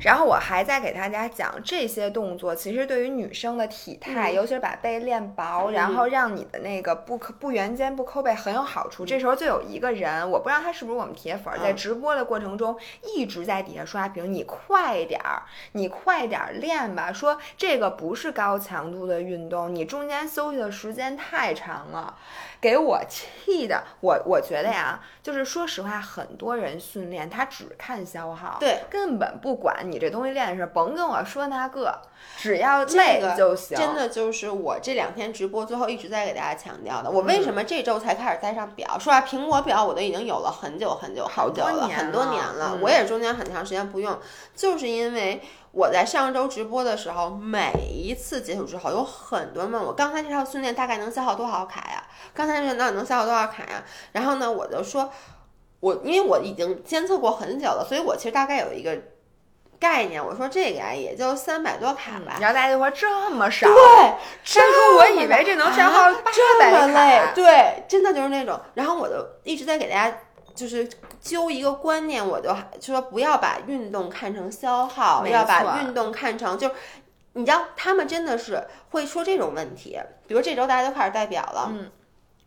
[0.00, 9.06] 然后我还在给大家讲这些动作，其实对于女生的体态，尤其是把背练薄，然后让你的那个不不圆肩不抠背很有好处。
[9.06, 16.96] 这时候就有一个人，我不知道他是不是我们铁粉，在直播的过程中一直在底下刷屏，你快点儿，你快点儿练。
[16.96, 22.14] 吧，说这个不是高强度的运动，你中间休息的时间太长了，
[22.60, 23.82] 给我气的。
[24.00, 32.00] 我我觉得呀，就是说实话，很多人训练他只看消耗，对，根本不管你这东西练的是，甭跟我说那个，
[32.36, 33.76] 只要累就行。
[33.76, 38.98] 真的就是我这两天直播最后一直在给大家强调的，我为什么这周才开始戴上表？
[38.98, 44.18] 说啊，苹果表我都已经有了很久很久好久了，很多年了，我也中间很长时间不用，
[44.54, 45.40] 就是因为。
[45.72, 52.02] 我在上周直播的时候，每一次结束之后，有很多人问我，刚才这套训练大概能消耗多少卡呀？
[52.34, 53.82] 刚才这那能消耗多少卡呀？
[54.12, 55.10] 然后呢，我就说，
[55.80, 58.98] 我因为我已经监测过很久了，所以我其实大概有一个
[59.78, 60.24] 概念。
[60.24, 62.38] 我说这个呀，也就三百多卡吧。
[62.40, 63.66] 然后大家就说这么少？
[63.68, 64.12] 对，
[64.44, 67.32] 真说我以为这能消耗八百卡。
[67.32, 68.58] 对，真的就是那种。
[68.74, 70.16] 然后我就一直在给大家。
[70.52, 70.86] 就是
[71.20, 76.70] 揪一个观念，我就说不要把运动看成消耗，要把运动看成就，
[77.34, 79.98] 你知道他们真的是会说这种问题。
[80.26, 81.90] 比如这周大家都开始代表了，嗯。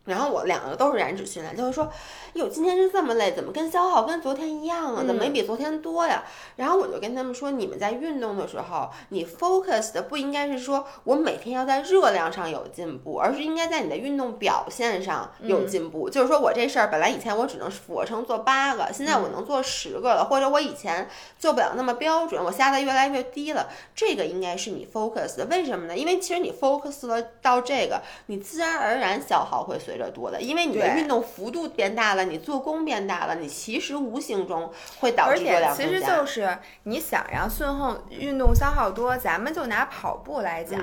[0.04, 1.90] 然后我两个都是燃脂训练，就会说，
[2.34, 5.02] 哟，今天是这么累，怎么跟消耗跟昨天一样啊？
[5.06, 6.22] 怎么没比昨天多呀？
[6.56, 16.10] 然后我就跟他们说，你们在运动的时候，你 focus 的不应该是说我每天要在热量上有进步，而是应该在你的运动表现上有进步。
[16.10, 23.70] 就是说我这事儿本来以前我只能俯卧撑做八个，现在我能做十个了，或者我以前做不了那么标准，我下的越来越低了。
[23.94, 25.96] 这个应该是你 focus 的，为什么呢？
[25.96, 29.93] 因为其实你 focus 了到这个，你自然而然消耗会随。
[29.96, 40.80] 着多的，因为你的运动幅度变大了，你做功变大了，你其实无形中会导致热量其实就是你想让顺后运动消耗多，咱们就拿跑步来讲，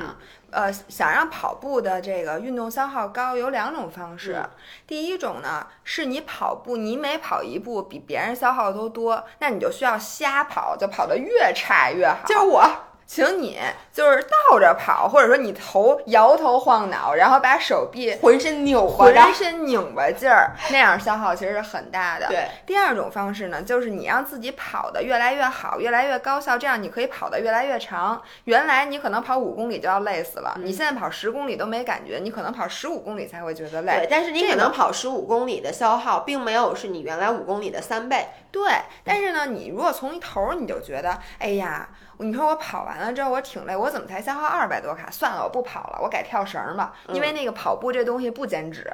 [0.49, 4.43] 呃，想让跑步的这个运动消耗高，有两种方式。
[4.85, 12.25] 第一种呢，是你跑步，你每跑一步比别人消耗都多，那你就需要瞎跑，就跑得越差越好。
[12.25, 12.63] 就是我。
[13.11, 13.59] 请你
[13.91, 22.27] 就是倒着跑，或者说你头摇头晃脑，然后把手臂浑身扭浑身拧巴劲儿，那样消耗其实是很大的。
[22.29, 28.21] 对，第二种方式呢，就是你让自己跑得越来越好，越来越高效，这样你可以跑得越来越长。
[28.45, 33.91] 原来你可能跑五公里就要累死了，你现在跑十公里都没感觉，你可能跑十五公里才会觉得累。
[33.97, 38.29] 对，但是你可能跑十五公里的消耗，并没有是你原来五公里的三倍。
[38.53, 38.71] 对，
[39.03, 41.89] 但是呢，你如果从一头你就觉得，哎呀。
[42.21, 45.09] 你说我跑完了之后我挺累，我怎么才消耗二百多卡？
[45.11, 46.93] 算了，我不跑了，我改跳绳吧。
[47.09, 48.89] 因为那个跑步这东西不减脂。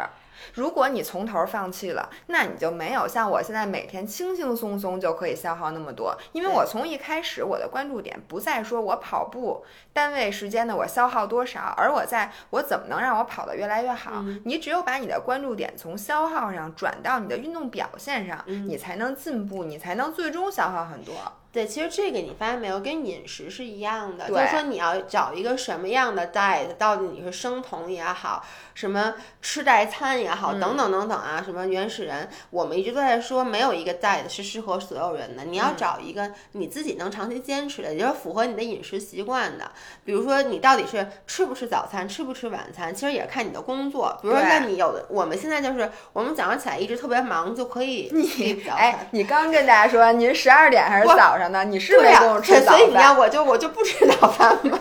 [0.53, 6.15] 如果你从头放弃了，那你就没有像我现在每天轻轻松松就可以消耗那么多。
[6.31, 14.23] 因为我从一开始我的关注点不在说我跑步单位时间的我消耗多少，而我在我怎么能让我跑得越来越好。
[14.45, 21.15] 你只有把你的关注点从消耗上转到你的运动表现上，你才能进步，你才能最终消耗很多。
[21.57, 39.71] 对，其实这个你发现没有，跟饮食是一样的，就是说你要找一个什么样的 diet，到底你是生酮也好，什么吃代餐也好，等等等等啊，什么原始人，我们一直都在说，没有一个 diet 是适合所有人的，你要找一个你自己能长期坚持的，也就是符合你的饮食习惯的。
[40.05, 44.15] 比如说你到底是吃不吃早餐，吃不吃晚餐，其实也看你的工作。
[44.21, 51.46] 比如说像你有的，我们现在就是我们早上起来一直特别忙，就可以你哎，你刚跟大家说您十二点还是早上？
[51.63, 54.79] 你是没中午吃早饭，所以你看我就我就不吃早饭嘛。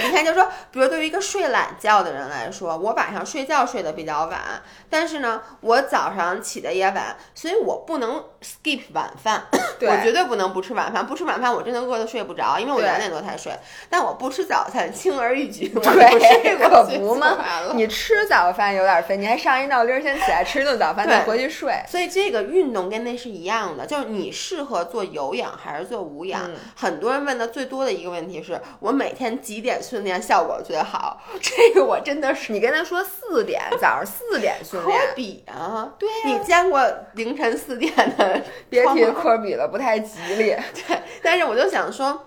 [0.00, 4.38] 对，你看看，就说，比如对于一个睡懒觉的人来说，我晚上睡觉睡得比较晚，
[4.88, 11.06] 但是呢，我早上起的也晚，所以我不能 skip 晚饭，我绝对不能不吃晚饭。
[11.06, 13.52] 不吃晚饭，我真的饿得睡不着，因为我两点多才睡。
[13.88, 16.08] 但我不吃早餐，轻而易举，我就对
[16.42, 17.38] 睡过可去不吗。
[17.74, 21.74] 你吃早饭有点费，你还上一闹铃儿先起来吃一顿早饭，对再回去睡。
[21.88, 26.42] 所以这个运动跟那是一样的，就是你适合做有氧还是做无氧？
[26.46, 31.20] 嗯很多人问的最多的一个问题是我每天几点训练效果最好？
[31.40, 35.92] 这个我真的是你跟他说四点，早上四点训练科练，比啊！
[35.98, 36.82] 对你见过
[37.14, 38.42] 凌晨四点的？
[38.68, 40.54] 别提科比了，不太吉利。
[40.86, 42.24] 对，但是我就想说。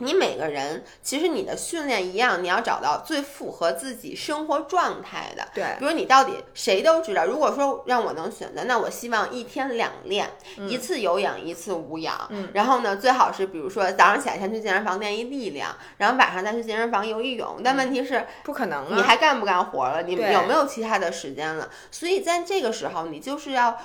[0.00, 5.48] 你每个人其实你的训练一样，你要找到最符合自己生活状态的。
[5.52, 12.16] 对比如你到底谁都知道，如果说让我能选择，那我希望一天两练，嗯一次有氧，一次无氧。
[12.30, 17.60] 嗯，然后呢，最好是比如说早上起来先去健身房练一力量，然后晚上再去健身房游一泳。
[17.64, 18.92] 但问题是，不可能啊！
[18.94, 20.04] 你还干不干活了？
[20.04, 21.68] 你有没有其他的时间了？
[21.90, 23.76] 所以在这个时候，你就是要。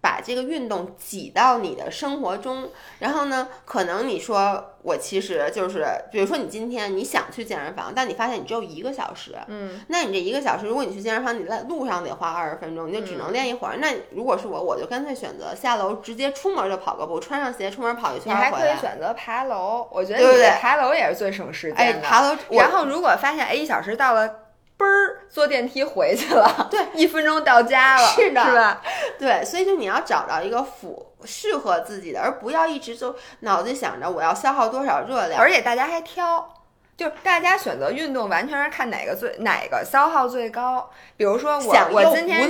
[0.00, 13.76] 把这个运动挤到你的生活中，然后呢，可能你说我其实就是，比如说你今天你想去健身房，但你发现你只有一个小时，嗯，那你这一个小时，如果你去健身房，你在路上得花二十分钟，你就只能练一会儿。
[13.76, 18.70] 那如果是我，我就干脆选择下楼直接出门就跑个步，穿上鞋出门跑一圈你还可以。
[18.80, 22.08] 选择爬楼，我觉得爬楼也是最省时哎，间的。
[22.08, 24.36] 爬楼，然后如果发现哎一小时到了，
[24.80, 28.80] 嘣儿坐电梯回去了， 对，一分钟到家了，是的是吧？
[29.18, 35.38] 对，所以就你要找到一个符适合自己的，而不要一直就脑子想着我要消耗多少热量。
[35.38, 36.54] 而且大家还挑。
[36.96, 40.90] 就是大家选择运动完全是看哪个最哪个消耗最高。
[41.16, 42.46] 比如说我我今天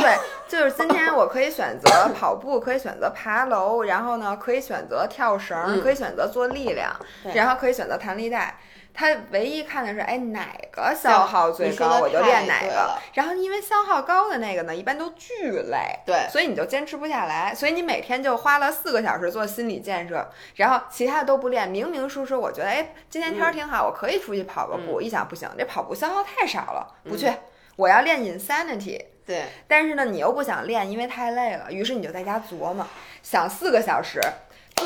[0.00, 0.18] 对，
[0.48, 6.92] 就是今天我可以选择 跑步，可以选择爬楼，然后呢可以选择跳绳，嗯可以选择做力量，
[7.32, 8.58] 然后可以选择弹力带。
[8.94, 12.98] 它唯一看的是，哎，哪个消消耗最高，我就练哪个。
[13.14, 17.54] 然后因为消耗高的那个呢，一般都巨累，对所以你就坚持不下来。
[17.54, 25.00] 所以你每天就花了四个小时做心理建设，然后其他的都不练，明明说说我觉得，哎，今天天儿挺好，我可以出去跑个步。
[25.00, 27.32] 一想不行，这跑步消耗太少了，不去，
[27.76, 29.06] 我要练 insanity。
[29.24, 32.84] 对，但是呢，你又不想练，因为太累了，于是你就在家琢磨，
[33.22, 34.20] 想四个小时，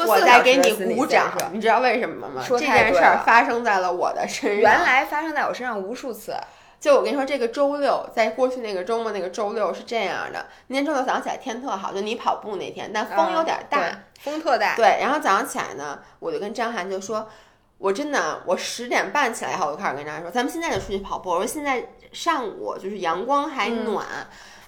[0.04, 2.42] 我个再给你鼓掌。，你知道为什么吗？
[2.42, 4.60] 说这件事儿发生在了我的身上。
[4.60, 6.36] 原来发生在我身上无数次，
[6.80, 13.78] 就我跟你说，这个周六，在过去那个周末那个周六是这样的，那天周六早上起来天特好，就你跑步那天，但风有点大。
[13.80, 14.74] 啊风特大。
[14.74, 17.28] 对，然后早上起来呢，我就跟张涵就说，
[17.76, 21.28] 我真的，我十点半起来以后，我就开始跟张涵说，咱们现在就出去跑步。
[21.28, 24.06] 我说现在上午就是阳光还嗯暖，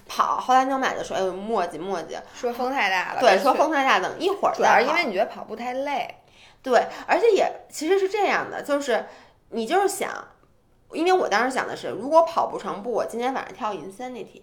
[0.09, 0.41] 跑。
[0.41, 6.15] 后来牛买就说，哎呦磨叽磨叽，说风太大了，对，说风太大，等一会儿主要再跑是因为你觉得跑步太累，
[6.61, 9.05] 对，而且也其实是这样的，就是
[9.51, 10.09] 你就是想，
[10.91, 14.41] 因为我当时想的是，如果跑不成步，我今天晚上跳 Insanity，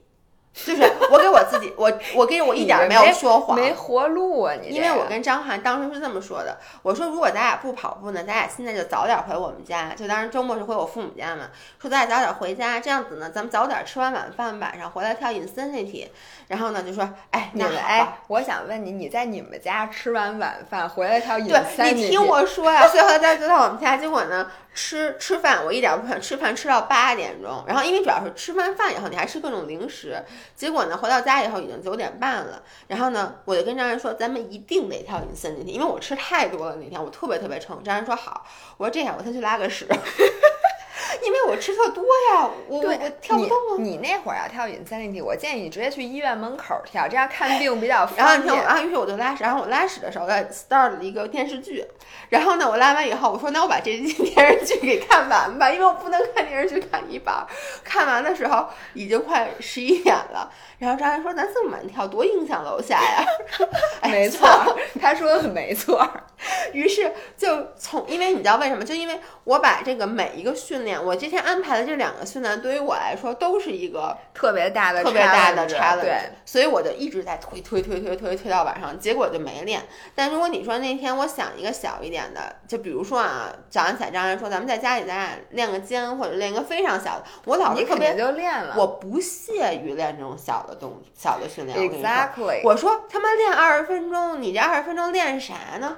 [0.65, 4.55] 就是我给我自己，我我给我一点儿没有说谎，没活路啊！
[4.55, 11.43] 你因为我跟张涵当时是这么说的，我说如果咱俩不跑步呢，咱俩现在就早点回我们家，就当时周末是回我父母家嘛，
[11.79, 16.09] 说咱俩早点回家，这样子呢，咱们早点吃完晚饭，晚上回来跳 Insanity，
[16.49, 30.23] 然后呢就说，哎，你们那好吧哎，我想问你，你在你们家吃完晚饭回来跳饮对你听我说呀， 所以后来大家就到我们家，结果呢，吃吃饭我一点不想吃饭，吃到八点钟，然后因为主要是吃完饭以后你还吃各种零食，
[30.55, 37.83] 结果呢回到家以后已经九点半了，然后呢我就跟张然说，咱们一定得跳进森那天，因为我吃太多了那天，我特别特别撑。
[37.83, 38.45] 张然说好，
[38.77, 39.87] 我说这样我先去拉个屎，
[41.25, 43.77] 因为我吃特多呀，我我我跳不动啊。
[43.79, 43.97] 你。
[43.97, 48.65] 你那会儿要跳 Insanity，我建议你直接去医院门口跳，这样看病比较 然后你听我，方便。
[48.65, 51.83] 然后于是我就拉屎，然后我拉屎的时候，在 start 了一个电视剧，
[52.29, 57.47] 然后呢，我拉完以后，我说那我把这 电视剧给看完吧，因为我不能看电视剧看一半儿，
[57.83, 63.25] 看完的时候已经快十一点了，然后张然说咱这么晚跳多影响楼下呀，
[64.03, 64.47] 哎没错，
[65.01, 66.07] 他说的没错。
[66.73, 68.85] 于是就从，因为你知道为什么？
[68.85, 79.83] 就因为我把这个每一个训练，我今天安排的这两个训练，对于我来说都是一个特别大的特别大的 challenge，challenge，对，所以我就一直在推推推推推推到晚上，结果就没练。
[80.15, 88.75] 但如果你说那天我想一个小一点的，就比如说啊，早上起来张然说咱们在家里咱俩练个肩或者练个非常小的，我老你是特别就练了。
[88.79, 91.77] 我不屑于练这种小的动小的训练。
[91.77, 95.97] exactly，我说他妈练二十分钟，你这二十分钟练啥呢？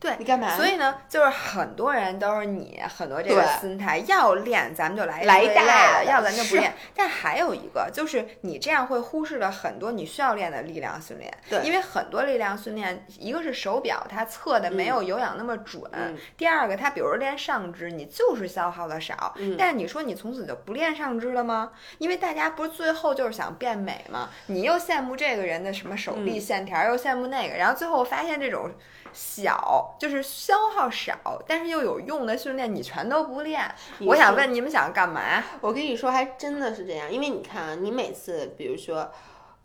[0.00, 0.56] 对你干嘛？
[0.56, 6.72] 所以呢，就是很多人都是你很多这个心态，要练咱们就来大要咱就不练。
[6.94, 19.34] 但还有一个就是你这样会忽视了很多你需要练的力量训练，对因为很多力量训练，一个是手表它测的没有有氧那么准，嗯第二个它比如练上肢，你就是消耗的少。
[19.36, 21.72] 嗯但是你说你从此就不练上肢了吗？
[21.98, 24.30] 因为大家不是最后就是想变美吗？
[24.46, 28.70] 你又羡慕这个人的什么手臂嗯线条，又羡慕那个，然后最后发现这种
[29.12, 33.62] 小就是消耗少，但是又有用的训练，你全都不练。
[34.00, 35.20] 我想问你们想干嘛？
[35.60, 39.10] 我跟你说，还真的是这样，因为你看啊，你每次，比如说，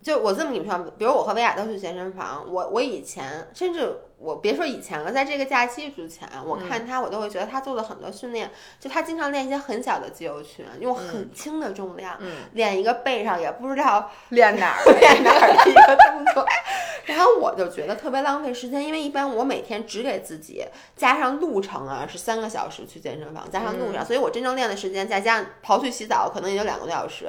[0.02, 8.50] 就我这么跟你说，比如我和薇娅都去健身房，我我以前甚至我别说以前了，在这个假期之前，我看他，我都会觉得他做的很多训练，
[8.80, 14.84] 就他经常练一些很小的肌肉群，用很轻的重量，嗯，练一个背上也不知道 练哪儿？
[15.00, 16.46] 练哪儿的一个动作，
[17.06, 20.66] 然后我就觉得特别浪费时间，因为一般我每天只给自己
[20.96, 27.28] 加上路程啊是三个小时去健身房，加上路嗯上，所以我真正练的时间再加上刨去洗澡，可能也就两个多小时。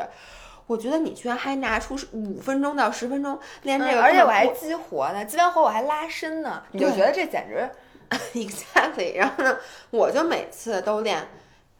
[0.66, 7.68] 我觉得你居然还拿出五分钟到十分钟练这个，嗯而且我还激活呢，激完活我还拉伸呢，你就觉得这简直
[8.34, 9.16] exactly。
[9.16, 9.56] 然后呢，
[9.90, 11.26] 我就每次都练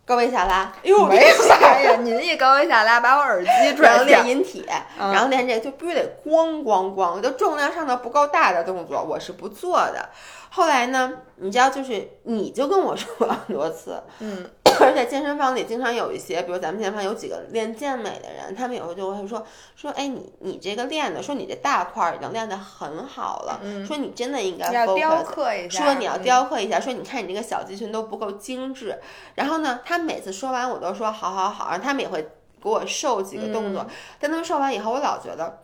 [0.05, 1.97] 高位下拉，哎呦，没法呀！
[2.03, 4.05] 您一高位下拉，把我耳机然后。
[4.05, 4.67] 练引体，
[5.01, 10.11] 嗯然后练这个就必须得咣咣咣，就重量上的不够大的动作我是不做的。
[10.51, 14.45] 后来呢，你知道，就是你就跟我说过很多次，嗯，
[14.81, 19.47] 而且健身房里经常有一些，比如咱们健身房有几个练健美的人，他们有时候就会说
[19.77, 25.85] 说，哎，你你这个练的，说你这大块儿已经练得很好了，说你真的应该雕刻一下。
[25.85, 28.99] 说你要嗯雕刻一下，说你看你这个小肌群都不够精致。
[29.35, 32.23] 然后呢，他每次说完我都说好好好，然后他们也会
[32.63, 33.83] 给我瘦几个动作。
[33.83, 35.59] 嗯但他们瘦完以后，我老觉得，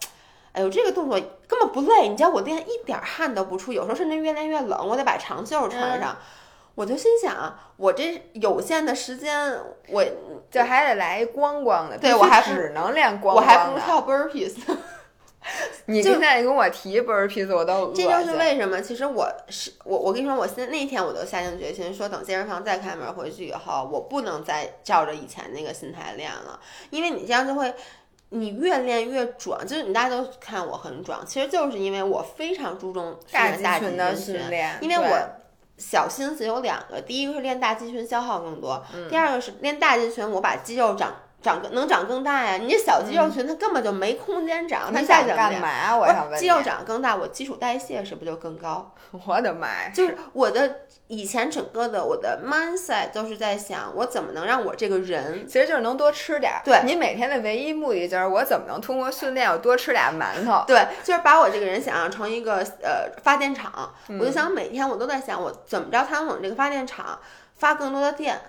[0.52, 6.16] 哎呦，这个动作根本不累，你知道我练一点儿汗都不出，有时候甚至越练越冷，我得把长袖穿嗯上。
[6.74, 9.58] 我就心想，我这有限的时间，
[9.88, 10.04] 我
[10.50, 13.52] 就还得来光光的，对我还只能练光我光的。
[13.52, 14.56] 还不如跳 burpees。
[15.86, 26.60] 你就现在跟我提 burpees，我都这就是为什么，其实我是我，我跟你说，我现在那天我都下定决心说，等健身房再开门回去以后，我不能再照着以前那个心态练了，
[26.90, 27.74] 因为你这样就会，
[28.28, 35.18] 你越练越壮，就是你大家都看我很壮，其实就是因为我非常注重大肌群的训练，因为我
[35.80, 39.08] 小心思有两个，第一个是练大肌群消耗更多，嗯。
[39.08, 41.12] 第二个是练大肌群我把肌肉长
[41.42, 42.56] 长更能长更大呀。
[42.56, 45.36] 你这小肌肉群它根本就没空间长，它嗯你想再怎么？
[45.36, 45.96] 干嘛？
[45.96, 48.94] 我想问肌肉长更大，我基础代谢是不是就更高？
[49.26, 49.90] 我的妈呀！
[49.92, 56.62] 就是我的以前整个的我的 mindset 都是在想，我怎么能让我这个人其实就是能多吃点儿。
[56.64, 60.62] 对你每天的唯一目的就是我怎么能通过训练我多吃俩馒头。
[60.66, 67.18] 对，就是把我这个人想象成一个呃发电厂，嗯我就想每天我都在想，我怎么着才能往这个发电厂
[67.56, 68.40] 发更多的电。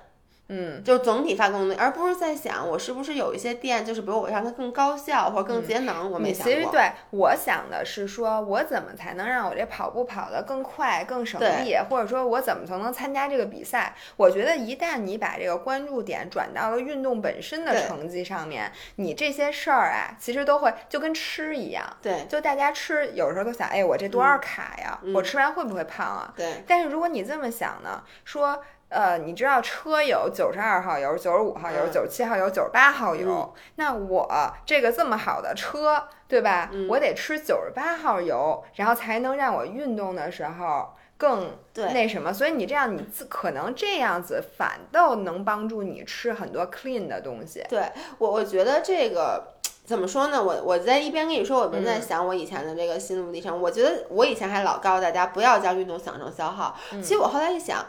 [0.53, 6.53] 嗯，就是总体发功能，而不是在想我是不是有一些店，就是比如我让它更高效或者更节能，我没想过。
[6.53, 13.95] 其实对我想的是说，我怎么才能让我这跑步跑得更快、更省力，或者说我怎么才能参加这个比赛？
[14.17, 21.81] 我觉得一旦你把这个关注点转到了运动本身的成绩上面，你这些事儿啊，其实都会就跟吃一样。
[22.01, 24.99] 对就大家吃，有时候都想，哎，我这多少卡呀？
[25.01, 26.33] 嗯我吃完会不会胖啊？
[26.35, 28.61] 对但是如果你这么想呢，说。
[28.91, 36.69] 呃，你知道车有九十二号油、九十五号油、嗯九十七号油、九十八号油，那我这个这么好的车，对吧？
[36.73, 42.33] 嗯我得吃九十八号油，然后才能让我运动的时候更对那什么。
[42.33, 47.65] 所以你这样，你自可能这样子反倒能帮助你吃很多 clean 的东西。
[47.69, 49.53] 对，我我觉得这个
[49.85, 50.43] 怎么说呢？
[50.43, 53.61] 我我在一边跟你说，我一边在嗯想我以前的这个心路历程。
[53.61, 57.85] 我觉得我以前还老告诉大家不要将运动想成消耗，嗯其实我后来一想。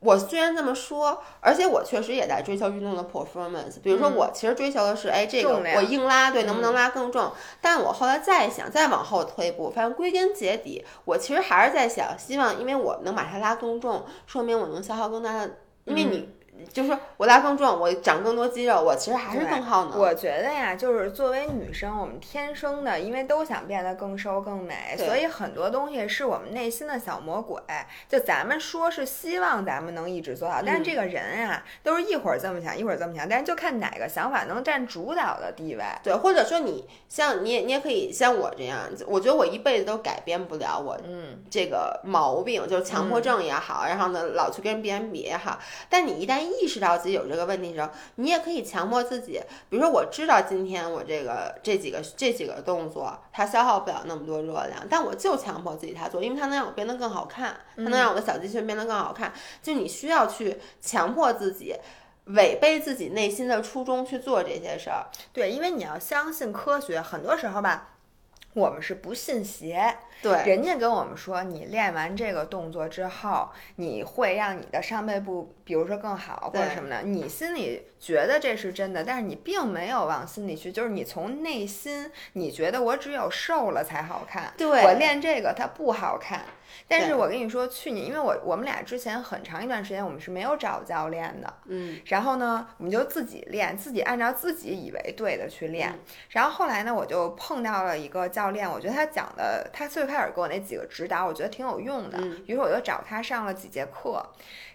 [0.00, 3.80] 我虽然这么说，而且我确实也在追求运动的 performance。
[3.82, 7.30] 比如说，嗯我其实追求的是，哎，这个我硬拉，对，能不能嗯拉更重？
[7.60, 16.28] 但我后来再想，再往后退一步，反正归根结底，我其实还是在想，希望因为我能把它拉更重，说明我能消耗更大的，因为你。
[16.72, 19.98] 就是说我拉更重，我长更多肌肉，我其实还是更耗能。
[19.98, 27.60] 我觉得呀，就是作为女生，我们天生的，因为都想变得更瘦更美，所以很多东西是我们内心的小魔鬼。
[28.08, 35.84] 就咱们说是希望咱们能一直做到，但是嗯这个人啊，都是一会儿这么想，一会儿这么想，但是就看哪个想法能占主导的地位。
[36.02, 45.58] 对，或者说你像你也你也可以像我这样，我觉得我一辈子都改变不了我嗯，这个毛病，就是强迫症也好，然后呢老去跟别人比也好。
[45.88, 59.32] 但你一旦意识到自己有这个问题的时候，你也可以强迫自己，比如说我知道今天我这个这几个这几个动作它消耗不了那么多热量，但我就强迫自己它做，因为它能让我变得更好看，它能让我的小肌群变得更好看。
[59.62, 61.76] 就你需要去强迫自己。
[62.26, 67.94] 违背自己内心的初衷去做这些事儿，对，因为你要相信科学，很多时候吧，
[68.52, 69.98] 我们是不信邪。
[70.22, 84.84] 对，人家跟我们说，你练完这个动作之后，你会让你的上背部，比如说更好或者什么的，你心里觉得这是真的，但是你并没有往心里去，就是你从内心你觉得我只有瘦了才好看，对。
[84.84, 86.42] 我练这个它不好看。
[86.86, 95.92] 但是我跟你说，去年因为我我们俩之前很长一段时间我们是没有找教练的，嗯，然后呢，我们就自己练，自己按照自己以为对的去练。
[96.30, 102.18] 然后后来呢，我就碰到了一个教练，我觉得他讲的，他最开始给我那几个指导，我觉得挺有用的。
[102.46, 104.22] 于是我就找他上了几节课，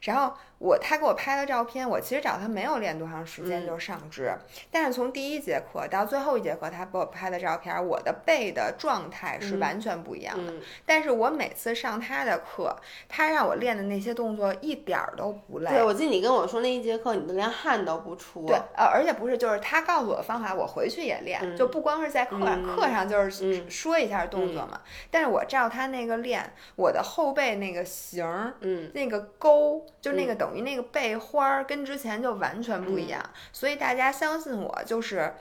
[0.02, 0.34] 然后。
[0.58, 4.34] 我他给我拍的照片，我其实找他没有练多长时间就上肢，
[4.72, 10.54] 但是从第一节课到最后一节课，他给我拍的照片，我的背的状态是完全不一样的。
[10.86, 12.76] 但是我每次上他的课，
[13.10, 15.70] 他让我练的那些动作一点儿都不累。
[15.70, 18.46] 对，我记得你跟我说那一节课，你都连汗都不出。
[18.48, 24.80] 对，呃，而且不是，就是他告诉我的方法，我回去也练，就不光是在课上，课上就是说一下动作嘛。
[25.12, 30.55] 但是我照他那个练，我的后背那个型儿，嗯，那个勾，就那个等。
[30.56, 35.34] 等于那个背花儿跟之前就完全不一样，所以大家相信我，就是，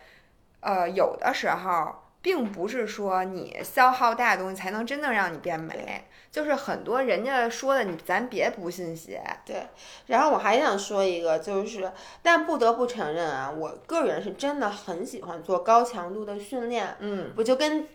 [0.59, 1.95] 呃，有的时候
[2.25, 6.03] 并不是说你消耗大的东西才能真正让你变美。
[6.33, 9.23] 就是很多人家说的，你咱别不信邪。
[9.45, 9.69] 对，
[10.07, 16.97] 然后我还想说一个，就是，但不得不承认啊，我个人是真的很喜欢做高强度的训练。
[16.99, 17.87] 嗯，我就跟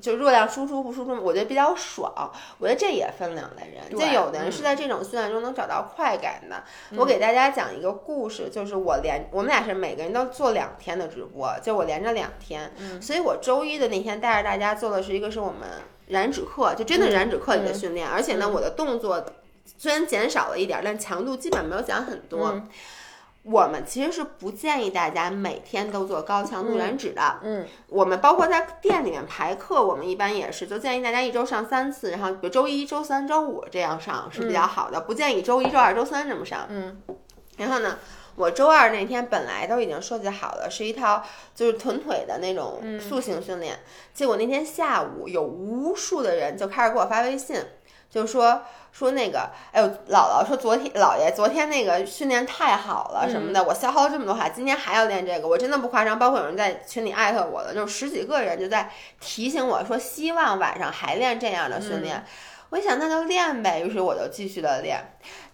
[0.00, 2.12] 就热量输出不输出，我觉得比较爽。
[2.58, 6.64] 我觉得这也分两类人，就有的人是在这种训练中能找到快感的。
[6.96, 15.68] 我给大家讲一个故事，就是我连我们俩是每个人都做两天的直播，就我连着两天，所以我周一的那天带着大家做的是一个是我们。
[16.08, 19.24] 燃脂课就真的燃脂课里的训练，而且呢，我的动作
[19.78, 22.60] 虽然减少了一点，但强度基本没有减很多。
[23.44, 27.38] 我们其实是不建议大家每天都做高强度燃脂的。
[27.42, 36.66] 嗯，我们包括在店里面排课，我们一般也是就建议大家一周上三次，然后比如周一周三周五这样上是比较好的，不建议周一周二周三这么上。
[36.68, 37.00] 嗯，
[37.56, 37.96] 然后呢？
[38.34, 41.22] 我周二那天本来都已经设计好了，是一套
[41.54, 43.78] 就是臀腿的那种塑形训练。
[44.14, 47.56] 结果那天下午有无数的人就开始给我发微信，
[48.10, 56.18] 就说说那个，哎呦，姥姥说昨天姥爷昨天那个训练太好了什么的，我消耗了这么多卡，今天还要练这个，我真的不夸张。
[56.18, 62.24] 包括有人在群里艾特我的，就十几个人就在提醒我说，希望晚上还练这样的训练。
[62.68, 64.98] 我一想那就练呗，于是我就继续的练。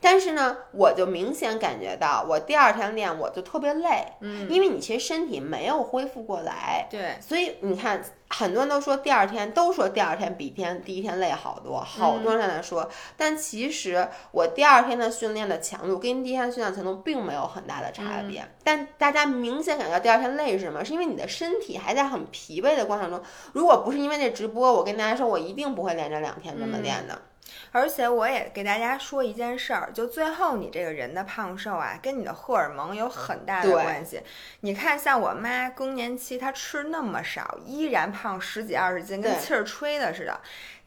[0.01, 20.85] 但是呢，我就明显感觉到，我第二天练我就特别累，嗯，因为你其实身体没有恢复过来，对，所以你看，很多人都说第二天都说第二天比天第一天累好多，好多人在说，但其实我第二天的训练的强度跟第一天训练强度并没有很大的差别，但大家明显感觉到第二天累是什么？
[20.85, 23.21] 是因为你的身体还在很疲惫的过程中。
[23.53, 27.21] 如果不是因为那直播，我跟大家说，我一定不会连着两天这么练的。
[27.73, 34.21] 而且我也给大家说一件事儿，就最后你这个人的胖瘦啊，跟你的荷尔蒙有很大的关系。
[34.61, 40.41] 你看，像我妈更年期，她吃那么少，依然胖十几二十斤，跟气儿吹的似的。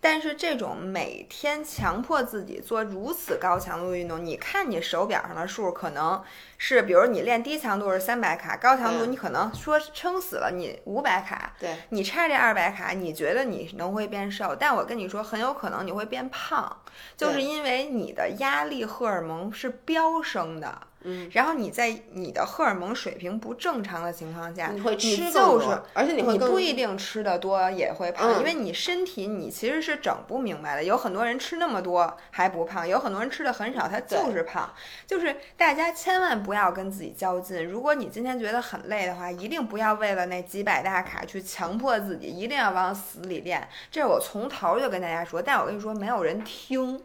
[0.03, 6.21] 但是这种每天强迫自己做如此高强度运动，你看你手表上的数可能
[6.57, 11.75] 是，比如你练低强度是三百卡，高强度你可能说撑死了你五百卡，对。
[11.89, 16.81] 你差这二百卡，你觉得你能会变瘦，但我跟你说，很有可能你会变胖，
[17.15, 20.87] 就是因为你的压力荷尔蒙是飙升的。
[21.03, 30.83] 嗯，然后你在你的荷尔蒙水平不正常的情况下，你会吃就是，而且你会不一定吃的多也会胖，因为你身体你其实是整不明白的。
[30.83, 34.71] 有很多人吃那么多还不胖，有很多人吃的很少，他就是胖。
[35.07, 37.65] 就是大家千万不要跟自己较劲。
[37.65, 43.67] 如果你今天觉得很累的话，一定不要为了那几百大卡去强迫自己，一定要往死里练。
[43.89, 47.01] 这是我从头就跟大家说，但我跟你说，没有人听。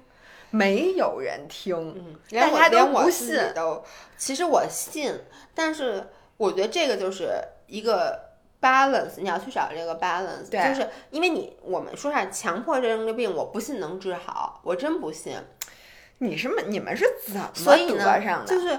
[0.51, 3.37] 没有人听，大家都不信。
[3.55, 3.83] 都
[4.17, 5.13] 其实我信，
[5.55, 10.49] 但是我觉得这个就是一个 balance，你要去找这个 balance。
[10.49, 15.37] 就是因为你我们说啥强迫症这病，我不信能治好，我真不信。
[16.19, 18.47] 你是你们是怎么所以得上的？
[18.47, 18.79] 就是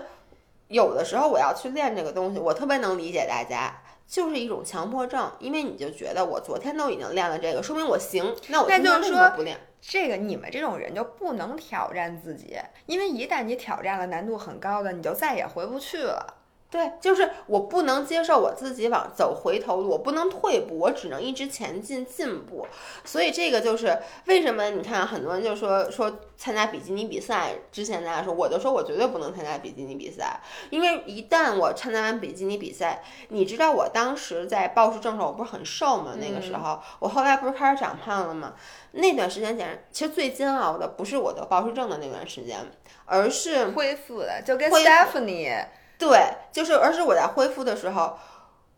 [0.68, 3.82] 有的时候我要去练这个东西，我特别能理解大家。
[4.10, 9.60] 就是一种强迫症，因为你就觉得我昨天都已经练了这个，说明我行，那我那今天就是说为什么不练？
[9.82, 16.36] 这个你们这种人就不能挑战自己，因为一旦你挑战了难度很高的，你就再也回不去了。
[16.70, 22.68] 对，就是我不能接受我自己往走回头路，我不能退步，我只能一直前进进步。
[23.06, 36.16] 所以这个就是为什么你看很多人就说说参加比基尼比赛之前大家说，我就说我绝对不能参加比基尼比赛，因为一旦我参加完比基尼比赛，你知道我当时在暴食症的时候我不是很瘦吗？
[36.20, 38.56] 那个时候、我后来不是开始长胖了吗？
[38.92, 42.58] 那段时间简直，其实最煎熬的不是我得暴食症的那段时间，
[43.06, 45.66] 而是恢复的就跟 Stephanie
[45.98, 46.20] 对，
[46.52, 48.18] 就是，而是我在恢复的时候，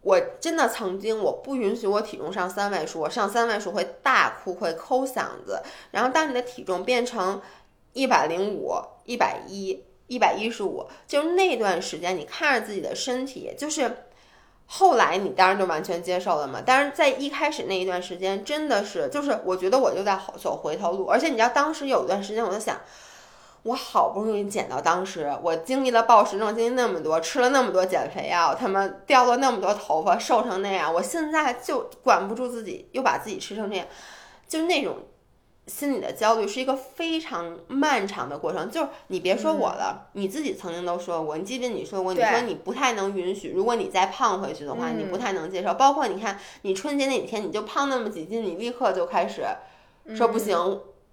[0.02, 5.62] 我真的曾经我不允许我体重上三位数，我上三位数会大哭，会抠嗓子。
[5.92, 7.42] 然后当你的体重变成
[7.94, 8.74] 一百零五、
[9.06, 14.06] 一百一、一百一十五，就是那段时间，你看着自己的身体，就是。
[14.72, 22.80] 后来你当然就完全接受了嘛，但是在一开始那一段时间，真的是就是我觉得我就在走回头路，而且你知道当时有一段时间我在想，
[23.64, 33.86] 我好不容易减到当时，我经历了暴食症，经历那么多，吃了那么多减肥药，他们掉了那么多头发，瘦成那样，我现在就管不住自己，又把自己吃成这样，
[34.48, 34.98] 就那种
[35.68, 38.72] 心理的焦虑是一个非常漫长的过程。
[38.72, 45.74] 就是你别说我了，你自己曾经都说过，你记得你说过，你说你不太能允许，如果你再胖回去的话，你不太能接受。
[45.74, 49.44] 包括你看，你春节那几天你就胖那么几斤，你立刻就开始
[50.16, 50.56] 说不行，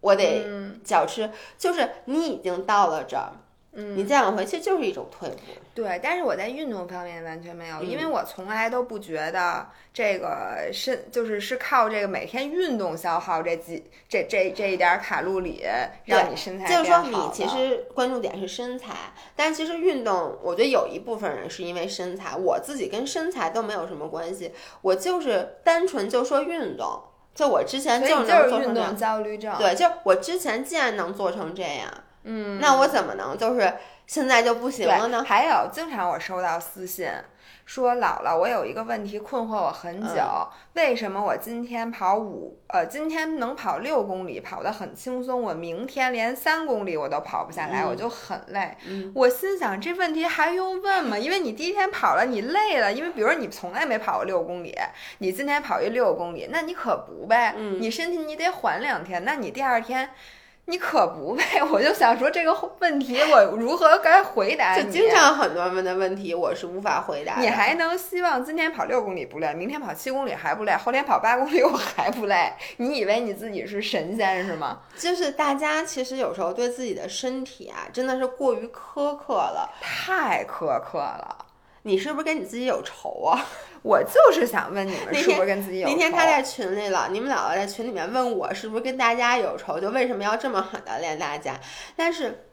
[0.01, 3.33] 我得嗯脚吃，就是你已经到了这儿，
[3.73, 5.37] 嗯你再往回，去就是一种退步。
[5.75, 15.63] 对，但是我在运动方面完全没有，因为嗯我从来都不觉得这个身就是是靠这个每天运动消耗这几这这这一点儿卡路里
[16.07, 18.95] 让你身材就是说，你其实关注点是身材，
[19.35, 27.03] 但其实运动，我觉得有一部分人是因为身材，我自己跟身材都没有什么关系，我就是单纯就说运动。
[27.37, 29.55] 就我之前就能做成这样，焦虑症。
[29.59, 31.89] 对，就我之前既然能做成这样，
[32.25, 33.75] 嗯，那我怎么能就是
[34.07, 35.23] 现在就不行了呢？
[35.23, 37.09] 还有，经常我收到私信
[37.67, 48.77] 说，姥姥，我有一个问题困惑我很久，嗯为什么我今天跑五呃，今天能跑六公里，跑得很轻松，我明天连三公里我都跑不下来，嗯我就很累。
[48.87, 51.19] 嗯我心想，这问题还用问吗？
[51.19, 54.73] 因为你第一天跑了，你累了，因为比如说你从来没跑过六公里，
[55.19, 60.11] 你今天跑一六公里，那你可不呗，嗯你身体你得缓两天，那你第二天。
[60.69, 61.43] 你可不呗，
[61.73, 64.85] 我就想说这个问题我如何该回答你？
[64.85, 67.37] 就经常很多人问的问题，我是无法回答。
[67.39, 72.53] 你还能希望今天跑六公里不累，明天跑七公里还不累，后天跑八公里我还不累？
[72.79, 74.81] 你以为你自己是神仙是吗？
[74.99, 79.71] 就是大家其实有时候对自己的身体啊，真的是过于苛刻了。
[79.81, 81.47] 太苛刻了！
[81.83, 83.47] 你是不是跟你自己有仇啊？
[83.87, 91.55] 我就是想问你们那是不是跟自己有仇那天他在群里了，你们姥姥在群里面问我是不是跟大家有仇，就为什么要这么狠的练大家？
[91.95, 92.47] 但是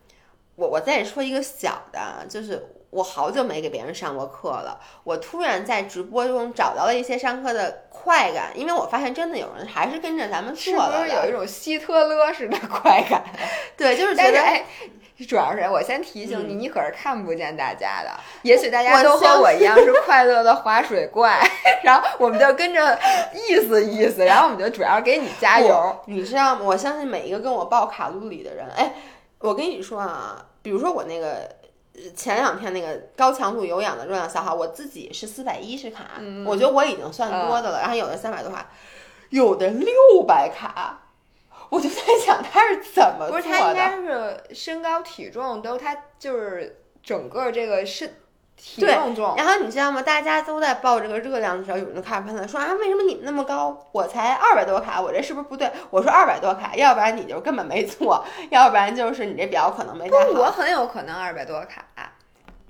[0.55, 13.23] 我我再说一个小的啊，就是我好久没给别人上过课了，我突然在直播中找到了一些上课的快感，因为我发现真的有人还是跟着咱们做的了不是有一种希特勒式的快感？
[13.75, 14.63] 对，就是觉得哎，
[15.25, 18.09] 主要是我先提醒你，嗯你可是看不见大家的。
[18.41, 21.39] 也许大家都和我一样是快乐的划水怪，
[21.83, 22.99] 然后我们就跟着
[23.33, 25.95] 意思意思，然后我们就主要给你加油。
[26.05, 26.61] 你知道吗？
[26.63, 28.93] 我相信每一个跟我报卡路里的人，哎，
[29.39, 31.49] 我跟你说啊，比如说我那个
[31.95, 37.79] 呃前两天那个高强度有氧的热量消耗，我自己是四百一十卡，嗯我觉得我已经算多的了。
[37.79, 38.65] 然后有的三百多卡，
[39.29, 41.02] 有的六百卡，
[41.73, 43.73] 我就在想他是怎么做不是，他应？
[43.73, 48.07] 该是身高体重都他就是整个这个身
[48.55, 49.33] 体对重重。
[49.35, 49.99] 然后你知道吗？
[49.99, 55.71] 大家都在报这个热量的时候，有人就开始判断说啊，为什么你们那么高，我才二百多卡，我这是不是不对？
[55.89, 60.41] 我说二百多卡，要不然你就根本没做，要不然就是你这表可能没不带，好。
[60.41, 61.83] 我很有可能二百多卡，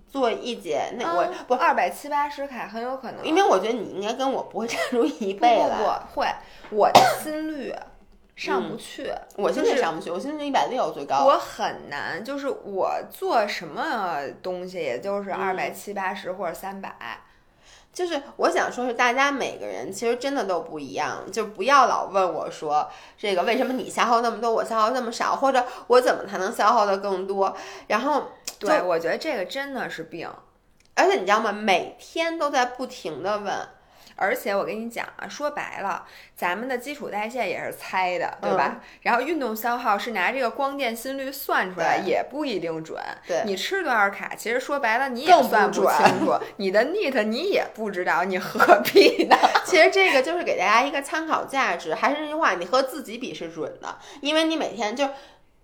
[0.08, 3.26] 做一节，那我、嗯不，二百七八十卡很有可能。
[3.26, 5.78] 因为我觉得你应该跟我不会差出一不倍来。
[5.78, 6.28] 不不会，
[6.72, 7.76] 我的心率
[8.36, 9.12] 上不去。
[9.36, 11.26] 我现在上不去，我现在一百六最高。
[11.26, 17.22] 我很难，就是我做什么东西，也就是嗯二百七八十或者三百。
[17.94, 27.56] 就是我想说，是大家每个人其实真的都不一样，就不要老问我说这个为什么你消耗那么多，我消耗那么少，或者我怎么才能消耗的更多？
[27.86, 30.28] 然后，对，我觉得这个真的是病。
[30.96, 31.52] 而且你知道吗？
[31.52, 33.54] 每天都在不停的问，
[34.16, 38.82] 而且我跟你讲啊，说白了，咱们的基础代谢也是猜的，对吧？
[39.02, 43.02] 然后运动消耗是拿这个光电心率算出来，也不一定准。
[43.28, 46.34] 对，你吃多少卡，其实说白了你也算不清楚。
[46.58, 49.36] 你的 NEAT 你也不知道，你何必呢？
[49.66, 51.96] 其实这个就是给大家一个参考价值。
[51.96, 55.10] 还是那句话，你和自己比是准的，因为你每天就。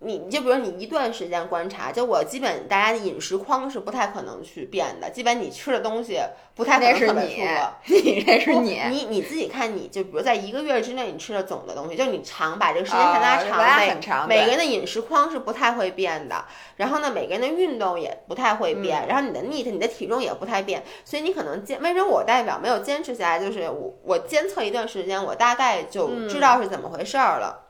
[0.02, 6.18] 你你就比如你一段时间观察，就我基本大家的饮食框是不太可能去变的，基本你吃的东西
[6.54, 7.46] 不太可能特别
[7.84, 16.46] 你 你这是你你你自己看，你就比如在一个月之内你吃的总的东西，就你长把这个时间线拉长，每每个人的饮食框是不太会变的。
[16.76, 27.66] 然后呢，每个人的运动也不太会变，然后你的 NEAT 你的体重也不太变，所以你可能坚为什么我代表没有坚持下来，就是我我监测一段时间，我大概就知道是怎么回事儿了。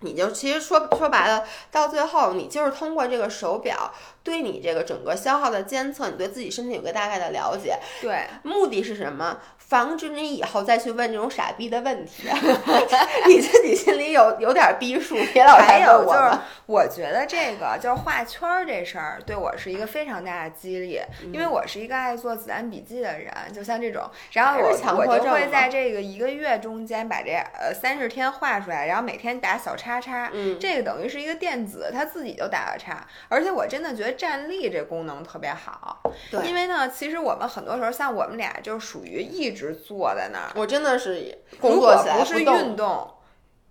[0.00, 3.92] 你就其实说说白了，到最后你就是通过这个手表
[4.22, 7.78] 对你这个整个消耗的监测，你对自己身体有个大概的了解。
[8.00, 9.38] 对，目的是什么？
[9.58, 12.28] 防止你以后再去问这种傻逼的问题，
[13.28, 21.00] 你自己心里有有点逼数，别老还有就是，我觉得这个就是画圈儿这事儿对我是一个非常大的激励，
[21.32, 43.14] 因为我是一个爱做子弹笔记的人，就像这种，然后我我就会在这个一个月中间把这呃三十天画出来，然后每天打小叉叉，嗯，这个等于是一个电子，它自己就打了叉，而且我真的觉得站立这功能特别好，对，因为呢，其实我们很多时候像我们俩就属于一直坐在那儿，我真的是工作起来不是运动，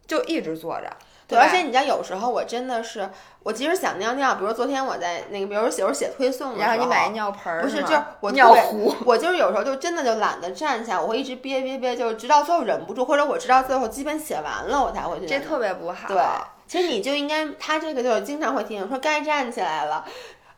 [0.08, 0.92] 就一直坐着。
[1.30, 3.08] 对，而且你知道，有时候我真的是，
[3.44, 15.28] 我即使想尿尿，比如昨天我在那个，比如有时候写推送的时候，然后你买一尿盆儿，不是，就是我尿壶，我就是有时候就真的就懒得站起来，我会一直憋憋憋，就是直到最后忍不住，或者我直到最后基本写完了，我才会去。
[15.28, 16.08] 这特别不好。
[16.08, 16.20] 对，
[16.68, 20.04] 其实你就应该，他这个就是经常会提醒说该站起来了。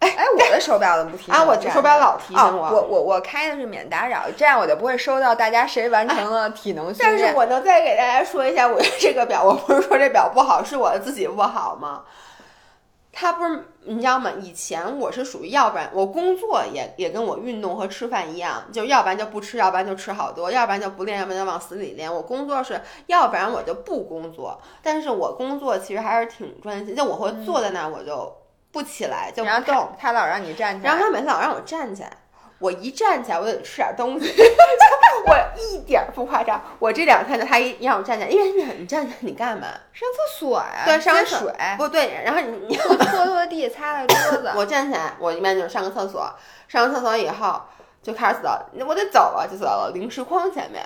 [0.08, 1.34] 哎我的手表怎么不提醒？
[1.34, 2.70] 啊，我手表老提醒我。
[2.72, 7.18] 我我我开的是免打扰，这样我就不会收到大家谁完成了体能训练。
[7.18, 12.04] 但是我能再给大家说一下，我这个表，我不是说这表不好，是我自己不好吗？
[13.14, 14.32] 它不是你知道吗？
[14.42, 22.12] 以前我是属于要不然我工作也也跟我运动和吃饭一样，就要不然就不吃，要不然就吃好多，要不然就不练，要不然就往死里练。
[22.12, 28.36] 我工作是要不然我就不工作，但是我工作其实还是挺专心，就我会坐在那儿，我就。
[28.72, 32.12] 不起来就不动，他老让你站起来，然后他每次老让我站起来，
[32.60, 34.32] 我一站起来我就得吃点东西，
[35.28, 36.62] 我一点不夸张。
[36.80, 39.68] 我这两天就他一让我站起来，因为你你站起来你干嘛？
[39.94, 40.84] 上厕所呀？
[40.86, 41.54] 对，上水。
[41.78, 44.52] 不对，然后你你拖拖地，擦擦桌子。
[44.56, 46.32] 我站起来，我一般就是上个厕所，
[46.68, 47.62] 上完厕所以后
[48.02, 48.50] 就开始走，
[48.88, 50.82] 我得走了，就走到零食筐前面。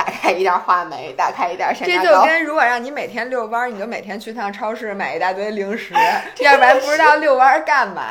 [0.00, 5.92] 打开一袋话梅，打开一袋山楂这就跟如果让你每天遛弯，你就每天去趟超市买一大堆零食，
[6.40, 8.04] 要不然不知道遛弯干嘛。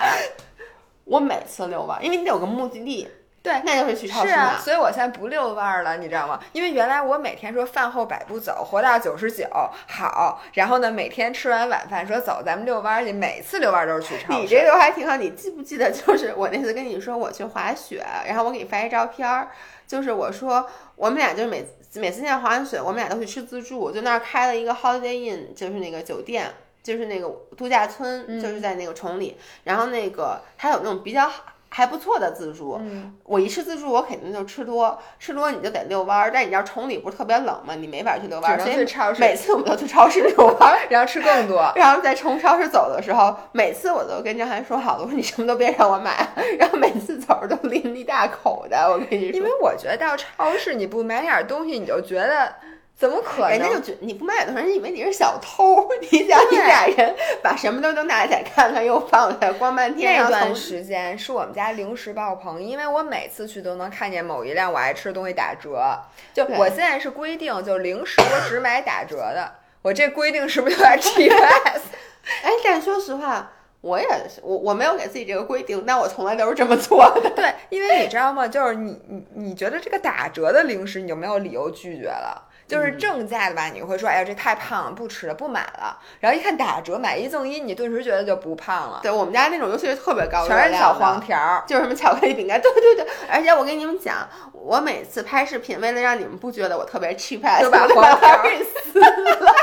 [1.06, 3.10] 我每次遛弯，因为你得有个目的地。
[3.42, 4.28] 对，那就是去超市。
[4.28, 6.40] 是啊，所以我现在不遛弯了，你知道吗？
[6.52, 9.48] 因为原来我每天说饭后百步走，活到九十九，
[9.88, 10.40] 好。
[10.54, 13.12] 然后呢，每天吃完晚饭说走，咱们遛弯去。
[13.12, 14.40] 每次遛弯都是去超市。
[14.40, 15.90] 你这个还挺好，你记不记得？
[15.90, 19.48] 就是我那次跟你说我去滑雪，然后我给你发一照片儿。
[19.88, 27.28] 就是我说，我们俩就是每每次在滑完雪，我们俩都去吃自助，就那儿开了一个 Holiday Inn，就是那个酒店，就是那个
[27.58, 29.38] 度假村，就是在那个崇礼。
[29.64, 31.46] 然后那个它有那种比较好。
[31.70, 32.80] 还不错的自助，
[33.24, 36.32] 我一吃自助，我肯定就吃多，吃多你就得遛弯儿。
[36.34, 37.76] 但你知道崇礼不是特别冷吗？
[37.76, 38.76] 你没法去遛弯儿，所以
[39.20, 41.72] 每次我们都去超市遛弯儿，然后吃更多。
[41.76, 48.90] 然后在从超市走的时候，每次我都跟张涵说好了，我说你什么都别让我买，然后每次走着都拎一大口的。
[48.90, 52.54] 我跟你说，因为我觉得到超市你不买点东西，你就觉得。
[53.00, 53.52] 怎么可能？
[53.52, 55.88] 人家就觉你不买的时候，人以为你是小偷。
[56.12, 60.22] 你想，你俩人把什么都都拿起来看看，又放下，逛半天。
[60.22, 65.98] 那段时间是我们家零食爆棚，因为我每次去都能看见某一辆我爱吃的东西打折。
[66.34, 69.50] 就我现在是规定，就零食我只买打折的。
[69.82, 71.82] 我这规定是不是有点 T S？
[72.44, 77.30] 哎，但说实话，我也是，我我没有给自己这个规定，但我从来都是这么做的。
[77.30, 78.46] 对，因为你知道吗？
[78.46, 82.48] 就是你你你觉得这个打折的零食，你就没有理由拒绝了。
[82.70, 85.98] 就是正价的吧，你会说，哎呀，这太胖了，不吃了，不买了。
[86.20, 89.00] 然后一看打折，买一赠一，你顿时觉得就不胖了。
[89.02, 92.62] 对我们家那种，尤其是特别高，全是小黄条，就是什么巧克力饼干。
[92.62, 94.18] 对对对，而且我跟你们讲，
[94.54, 99.54] 我每次拍视频，为了让你们不觉得我特别 cheap，就把黄条给撕了。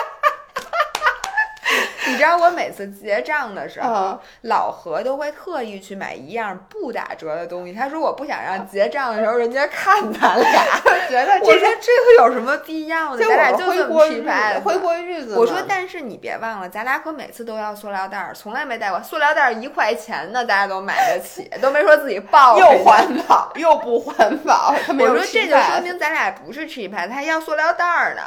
[2.08, 7.72] 你知道我每次结账的时候，老何都会特意去买一样不打折的东西。
[7.72, 10.64] 他说我不想让结账的时候人家看咱俩，
[11.08, 13.22] 觉得这说这个有什么必要呢？
[13.28, 14.30] 咱俩就这么日子，
[14.64, 15.36] 回国日子。
[15.36, 22.56] 我说但是你别忘了，咱俩可每次都要塑料袋，从来没带过塑料袋，一块钱呢，大家都买得起，都没说自己抱。
[22.60, 28.22] 又环保又不环保，我说这就说明咱俩不是 cheap 派，他还要塑料袋呢。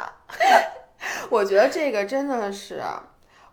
[1.30, 2.82] 我觉得这个真的是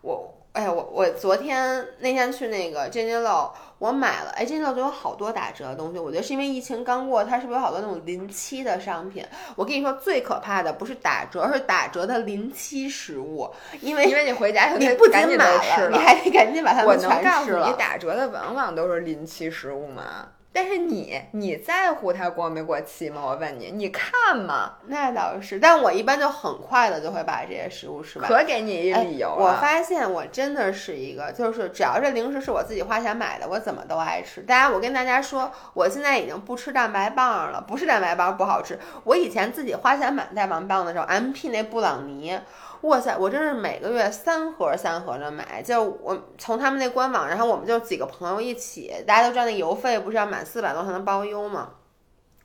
[0.00, 5.98] 我，哎呀，我我昨天那天去那个 JNLO，我买了，哎，JNLO 就有好多打折的东西。
[5.98, 9.24] 我觉得是因为疫情刚过，它是不是有好多那种临期的商品？
[9.56, 13.50] 我跟你说，最可怕的不是打折，而是打折的临期食物。
[13.80, 15.44] 因为因为你回家你不仅买
[15.78, 17.10] 了，你还得赶紧把它们全
[17.44, 17.68] 吃了。
[17.68, 20.28] 你打折的往往都是临期食物嘛。
[20.58, 23.22] 但是你你在乎它过没过期吗？
[23.24, 24.72] 我问你，你看吗？
[24.88, 28.28] 那倒是，但我一般就很快的就会把这些食物吃完。
[28.28, 29.32] 可给你一理由。
[29.38, 34.40] 我发现我真的是一个，就是只要这零食是我自己花钱买的，我怎么都爱吃。
[34.40, 38.76] 大家，我跟大家说，我现在已经不吃蛋白棒了，不是蛋白棒不好吃。
[39.04, 42.36] 我以前自己花钱买蛋白棒的时候，M P 那布朗尼。
[42.82, 51.70] 哇塞，我真是每个月三盒三盒的买，就我从他们那官网，然后我们就几个朋友一起，大家都知道那邮费不是要满四百多才能包邮吗？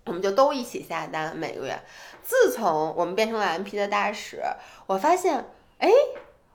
[0.06, 1.80] 我们就都一起下单每个月。
[2.24, 4.42] 自从我们变成了 M P 的大使，
[4.88, 5.46] 我发现，
[5.78, 5.90] 哎，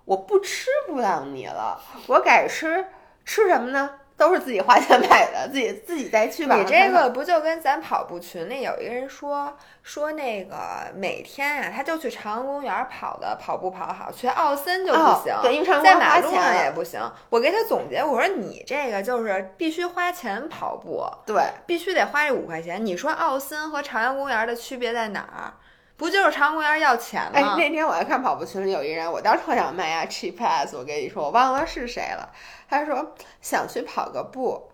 [0.05, 2.87] 我不吃布朗尼了，我改吃
[3.25, 3.91] 吃什么呢？
[4.19, 6.57] 都是自己花钱买的，自己自己再去吧。
[6.57, 10.57] 你这个不就跟咱跑步群里有一个人说说那个
[10.97, 17.01] 每天啊，他就去朝阳公园跑的，跑步跑好，去奥森就不行，对，因为在马路上也不行。
[17.31, 22.85] 我给他总结，我说你这个就是必须花钱跑步，对，必须得花这五块钱。
[22.85, 25.55] 你说奥森和朝阳公园的区别在哪儿？
[25.99, 27.31] 不就是朝阳公园要钱吗？
[27.35, 30.73] 哎，那天我在看跑步群里有一人，我当时特想卖呀，cheap pass。
[30.75, 32.31] 我跟你说，我忘了是谁了。
[32.71, 34.71] 他说想去跑个步，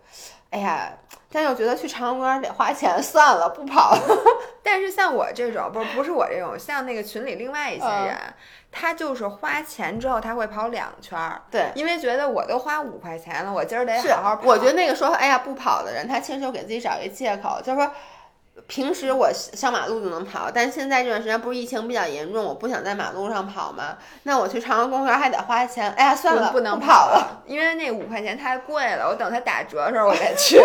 [0.51, 0.93] 哎呀，
[1.31, 4.01] 但又觉得去朝阳公园得花钱，算了，不跑了。
[4.61, 8.15] 但是像我这种，不是不是我这种，像那个群里另外一些人，
[8.71, 14.43] 他就是花钱之后他会跑两圈儿，对，因为觉得我都花五块钱了，我今儿得好好跑。
[14.45, 17.91] 我觉得那个说哎呀不跑的人，他亲手给自己找一个借口，就是说。
[18.67, 23.97] 平时我上马路就能跑，但现在这段时间不是疫情比较严重，我不想在马路上跑吗？
[24.23, 29.09] 那我去朝阳公园还得花钱，哎呀，算了，不能跑了，因为那五块钱太贵了。
[29.09, 30.59] 我等它打折的时候我再去，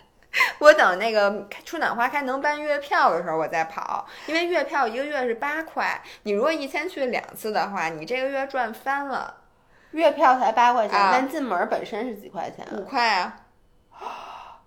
[0.58, 9.34] 我等那个春暖花开能办月票的时候我再跑，因为月票一个月是八块，你如果一天去两次的话，你这个月赚翻了。
[9.92, 12.66] 月票才八块钱，但进门本身是几块钱？
[12.72, 13.36] 五块啊。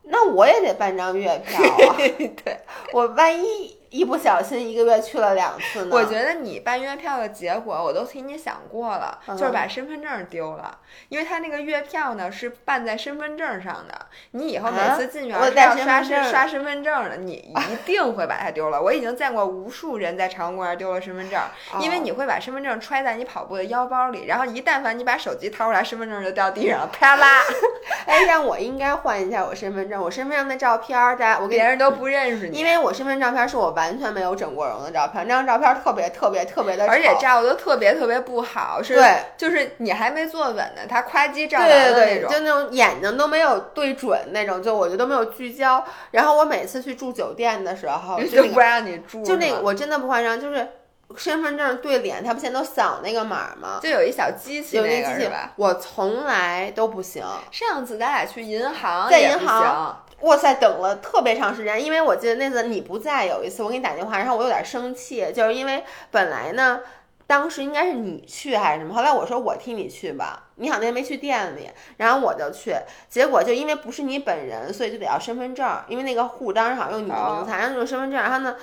[0.09, 1.95] 那我也得办张月票啊！
[2.43, 2.59] 对，
[2.91, 3.78] 我万一。
[3.89, 5.95] 一不小心一个月去了两次呢。
[5.95, 10.77] 我觉得你办月票的结果我都替你想过了，就是把身份证丢了，
[11.09, 17.33] 因为他那个月票呢是办在身份证上的，你以后每次进园是要刷身刷身份证的，你
[17.71, 18.79] 一定会把它丢了。
[18.81, 21.41] 我已经见过无数人在朝阳公园丢了身份证，
[21.79, 27.41] 因为你会把身份证揣在你跑步的腰包里，然后一但凡你把手机掏出来，身份证就掉地上了，啪啦！
[28.05, 33.75] 哎，让我应该换一下我身份证，我身份证的照片，大家我别人都不认识你，因为我身份证照片是我。
[33.79, 45.81] 完全没有整过容的照片，那张照片特别特别特别的而且照的特别特别不好，是，对，就是你还没坐稳呢，他夸叽照完了那种，就那种眼睛都没有对准那种，就我觉得都没有聚焦。
[46.11, 50.67] 然后我每次去住酒店的时候，就不让你住，就那个我真的不夸张，就是
[51.15, 53.79] 身份证对脸，他不现在都扫那个码吗？
[53.81, 55.53] 就有一小机器，有那机器吧？
[55.55, 57.23] 我从来都不行。
[57.49, 60.03] 上次咱俩去银行，在银行。
[60.21, 66.81] 哇塞，等了特别长时间，因为我记得那次你不在，有一次我给你打电话，然后我有点生气，就是因为本来呢，
[67.25, 72.75] 当时应该是你去还是什么，后来我说我替你去吧，你好像没去店里，然后我就去，
[73.07, 78.55] 结果就因为不是你本人，所以就得要身份证，因为那个户当时好像用你的名字，然后用身份证，然后呢，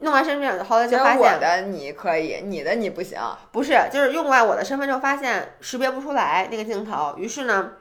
[0.00, 3.18] 弄完身份证后来就发现我的你可以，你的你不行，
[3.52, 7.72] 不是，就是用完我的身份证发现识别不出来那个镜头，于是呢。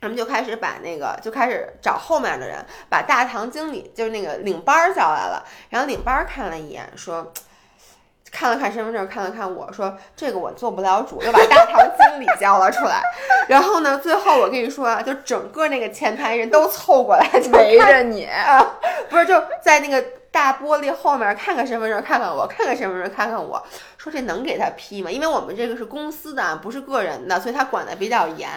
[0.00, 5.44] 咱们就开始把那个，就开始找后面的人，把大堂经理，就是那个领班叫来了。
[5.70, 7.32] 然后领班看了一眼，说，
[8.30, 13.02] 看了看身份证，看了看我说，这个我做不了主，又把大堂经理叫了出来。
[13.48, 18.76] 然后呢，最后我跟你说啊，就整个那个前台人都凑过来围着你啊，
[19.08, 23.64] 不是就在那个大玻璃后面看看身份证，看看我，看看身份证，看看我。
[24.06, 25.10] 说这能给他批吗？
[25.10, 28.48] 因为我们这个是公司的，不是个人的，所以他管的比较严。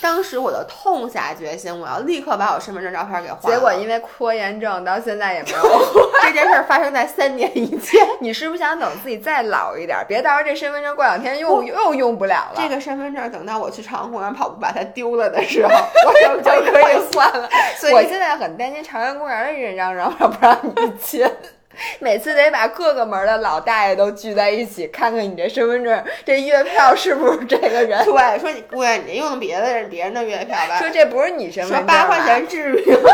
[0.00, 3.48] 当时我就痛下决心，我要立刻把我身份证照片给换了。
[3.48, 5.62] 结果因为拖延症，到现在也没有。
[6.22, 8.04] 这件事发生在三年以前。
[8.20, 12.54] 你是不是想等自己再老一点，别到时候这身份证过两天又又用不了了？
[12.56, 15.70] 这个身份证等到我去长虹公园跑步把它丢了的时候，
[16.06, 17.48] 我就就可以换了。
[17.76, 21.24] 所以我现在很担心朝阳公园的人让让不让你进。
[22.00, 28.04] 每次得把各个门的老大爷都聚在一起，看看你这身份证、这月票 是不是这个人。
[28.04, 30.78] 对，说你姑娘，你用别的人别人的月票吧。
[30.78, 31.86] 说这不是你身份证。
[31.86, 33.10] 八块钱至于吗？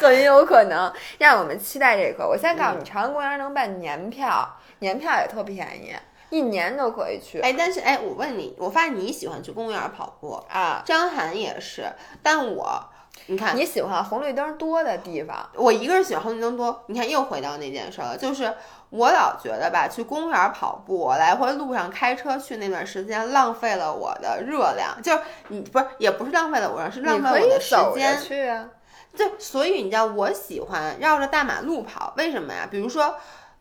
[0.00, 0.92] 很有可能。
[1.18, 2.26] 让我们期待这个。
[2.26, 5.94] 我先告诉你，朝阳公园能办年票，年票也特便宜，
[6.30, 7.40] 一年都可以去。
[7.40, 11.84] 哎，但是哎，我问你，我发现你喜欢去公园跑步啊，张涵也是，
[12.22, 12.90] 但我。
[13.26, 15.48] 你看，你喜欢红绿灯多的地方。
[15.54, 16.84] 我一个是喜欢红绿灯多。
[16.88, 18.52] 你看，又回到那件事了，就是
[18.90, 25.00] 我老觉得吧，去公园跑步，来回路上开车去那段时间，浪费了我的热量。
[25.02, 28.20] 就是你不是，也不是浪费了我，是浪费我的时间。
[28.20, 28.68] 去啊。
[29.16, 32.68] 就所以你知道，我喜欢绕着大马路跑，为什么呀？
[32.70, 33.14] 比如说。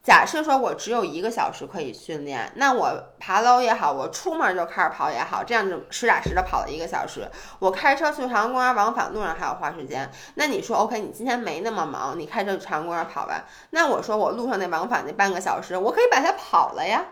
[0.04, 7.26] 假设说我只有一个小时可以训练，那我爬楼也好，我出门就开始跑也好，这样就实打实的跑了一个小时。
[7.60, 10.12] 我开车去朝阳公园往返路上还要花时间。
[10.36, 13.45] 那你说 OK，你今天没那么忙，你开车去朝阳公园跑吧。
[13.70, 17.06] 那我说我路上那往返那半个小时，我可以把它跑了呀，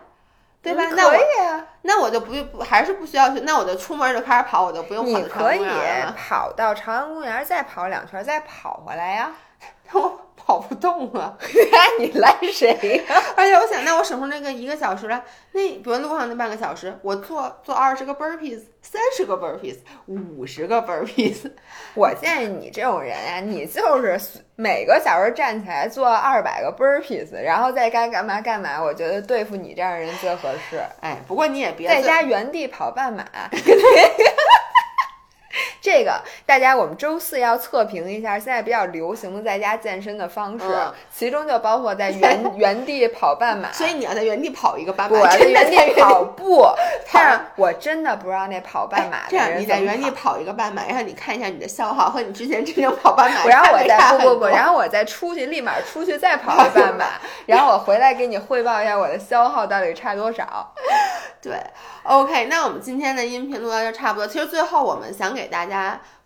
[0.61, 0.83] 对吧？
[0.89, 1.65] 可以啊。
[1.83, 5.65] 那我就不不还是不需要去，那我就出门就开始跑，我就不用跑你可以
[6.17, 9.31] 跑到朝阳公园，再跑两圈，再跑回来呀。
[9.93, 10.19] 我。
[10.43, 11.37] 跑不动啊！
[11.99, 12.73] 你赖谁
[13.07, 13.15] 呀？
[13.37, 19.77] 而且我想，那我省出那个一个小时来，那比如路上那半个小时，我做做二十个 burpees，三十个 burpees，
[20.07, 21.49] 五十个 burpees。
[21.93, 24.19] 我建议你这种人呀，你就是
[24.55, 28.81] 每个小时站起来做二百个 burpees，然后再该干嘛干嘛。
[28.83, 30.81] 我觉得对付你这样人最合适。
[31.01, 33.23] 哎，不过你也别在家原地跑半马。
[35.81, 40.63] 这个大家，我们周四要测评一下现在比较流行的在家健身的方式，
[41.11, 43.71] 其中就包括在原 原地跑半马。
[43.71, 46.65] 所以你要在原地跑一个半马，我在原地跑步。
[47.11, 57.05] 但是我真的不知道那跑半马这样你在原地跑一个半马，然后你看一下你的消耗和你之前真正跑半马，然后我再不不不，然后我再出去，立马出去再跑一个半马，
[57.47, 60.73] 然后我回来给你汇报一下我的消耗到底差多少。
[61.41, 61.53] 对
[62.03, 64.27] ，OK，那我们今天的音频录到这差不多。
[64.27, 65.70] 其实最后我们想给大家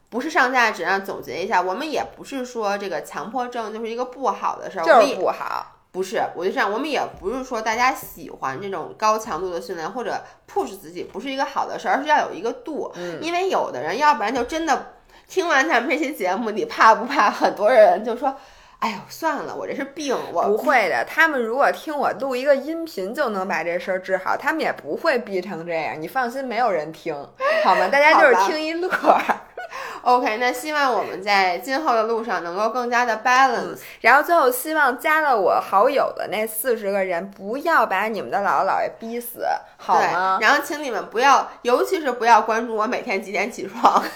[0.09, 5.71] 不是上价值啊，总结一下，我们也不是说这个强迫症就是一个不好的事儿，就是不好。
[5.91, 10.21] 不是，我就这样，我们也不是说大家喜欢这种高强度的训练或者
[10.51, 12.91] push 自己不是一个好的事儿，而是要有一个度。
[12.95, 14.93] 嗯，因为有的人要不然就真的
[15.27, 17.29] 听完咱们这期节目，你怕不怕？
[17.29, 18.35] 很多人就说。
[18.79, 21.03] 哎呦，算了，我这是病，我不会的。
[21.05, 25.99] 他们如果听我录一个音频就能把这事儿治好，他们也不会逼成这样。
[25.99, 27.15] 你放心，没有人听，
[27.63, 27.87] 好吗？
[27.87, 28.89] 大家就是听一乐。
[30.03, 33.79] OK，那希望我们在今后的路上能够更加的 balance。
[34.01, 39.47] 然后最后希望加了我好友的那四十个人不要把你们的姥姥姥爷逼死，
[39.77, 40.37] 好吗？
[40.39, 44.03] 然后请你们不要，尤其是不要关注我每天几点起床。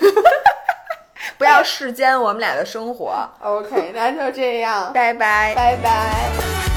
[1.38, 3.30] 不要世间我们俩的生活。
[3.42, 6.69] OK，那就这样，拜拜，拜拜。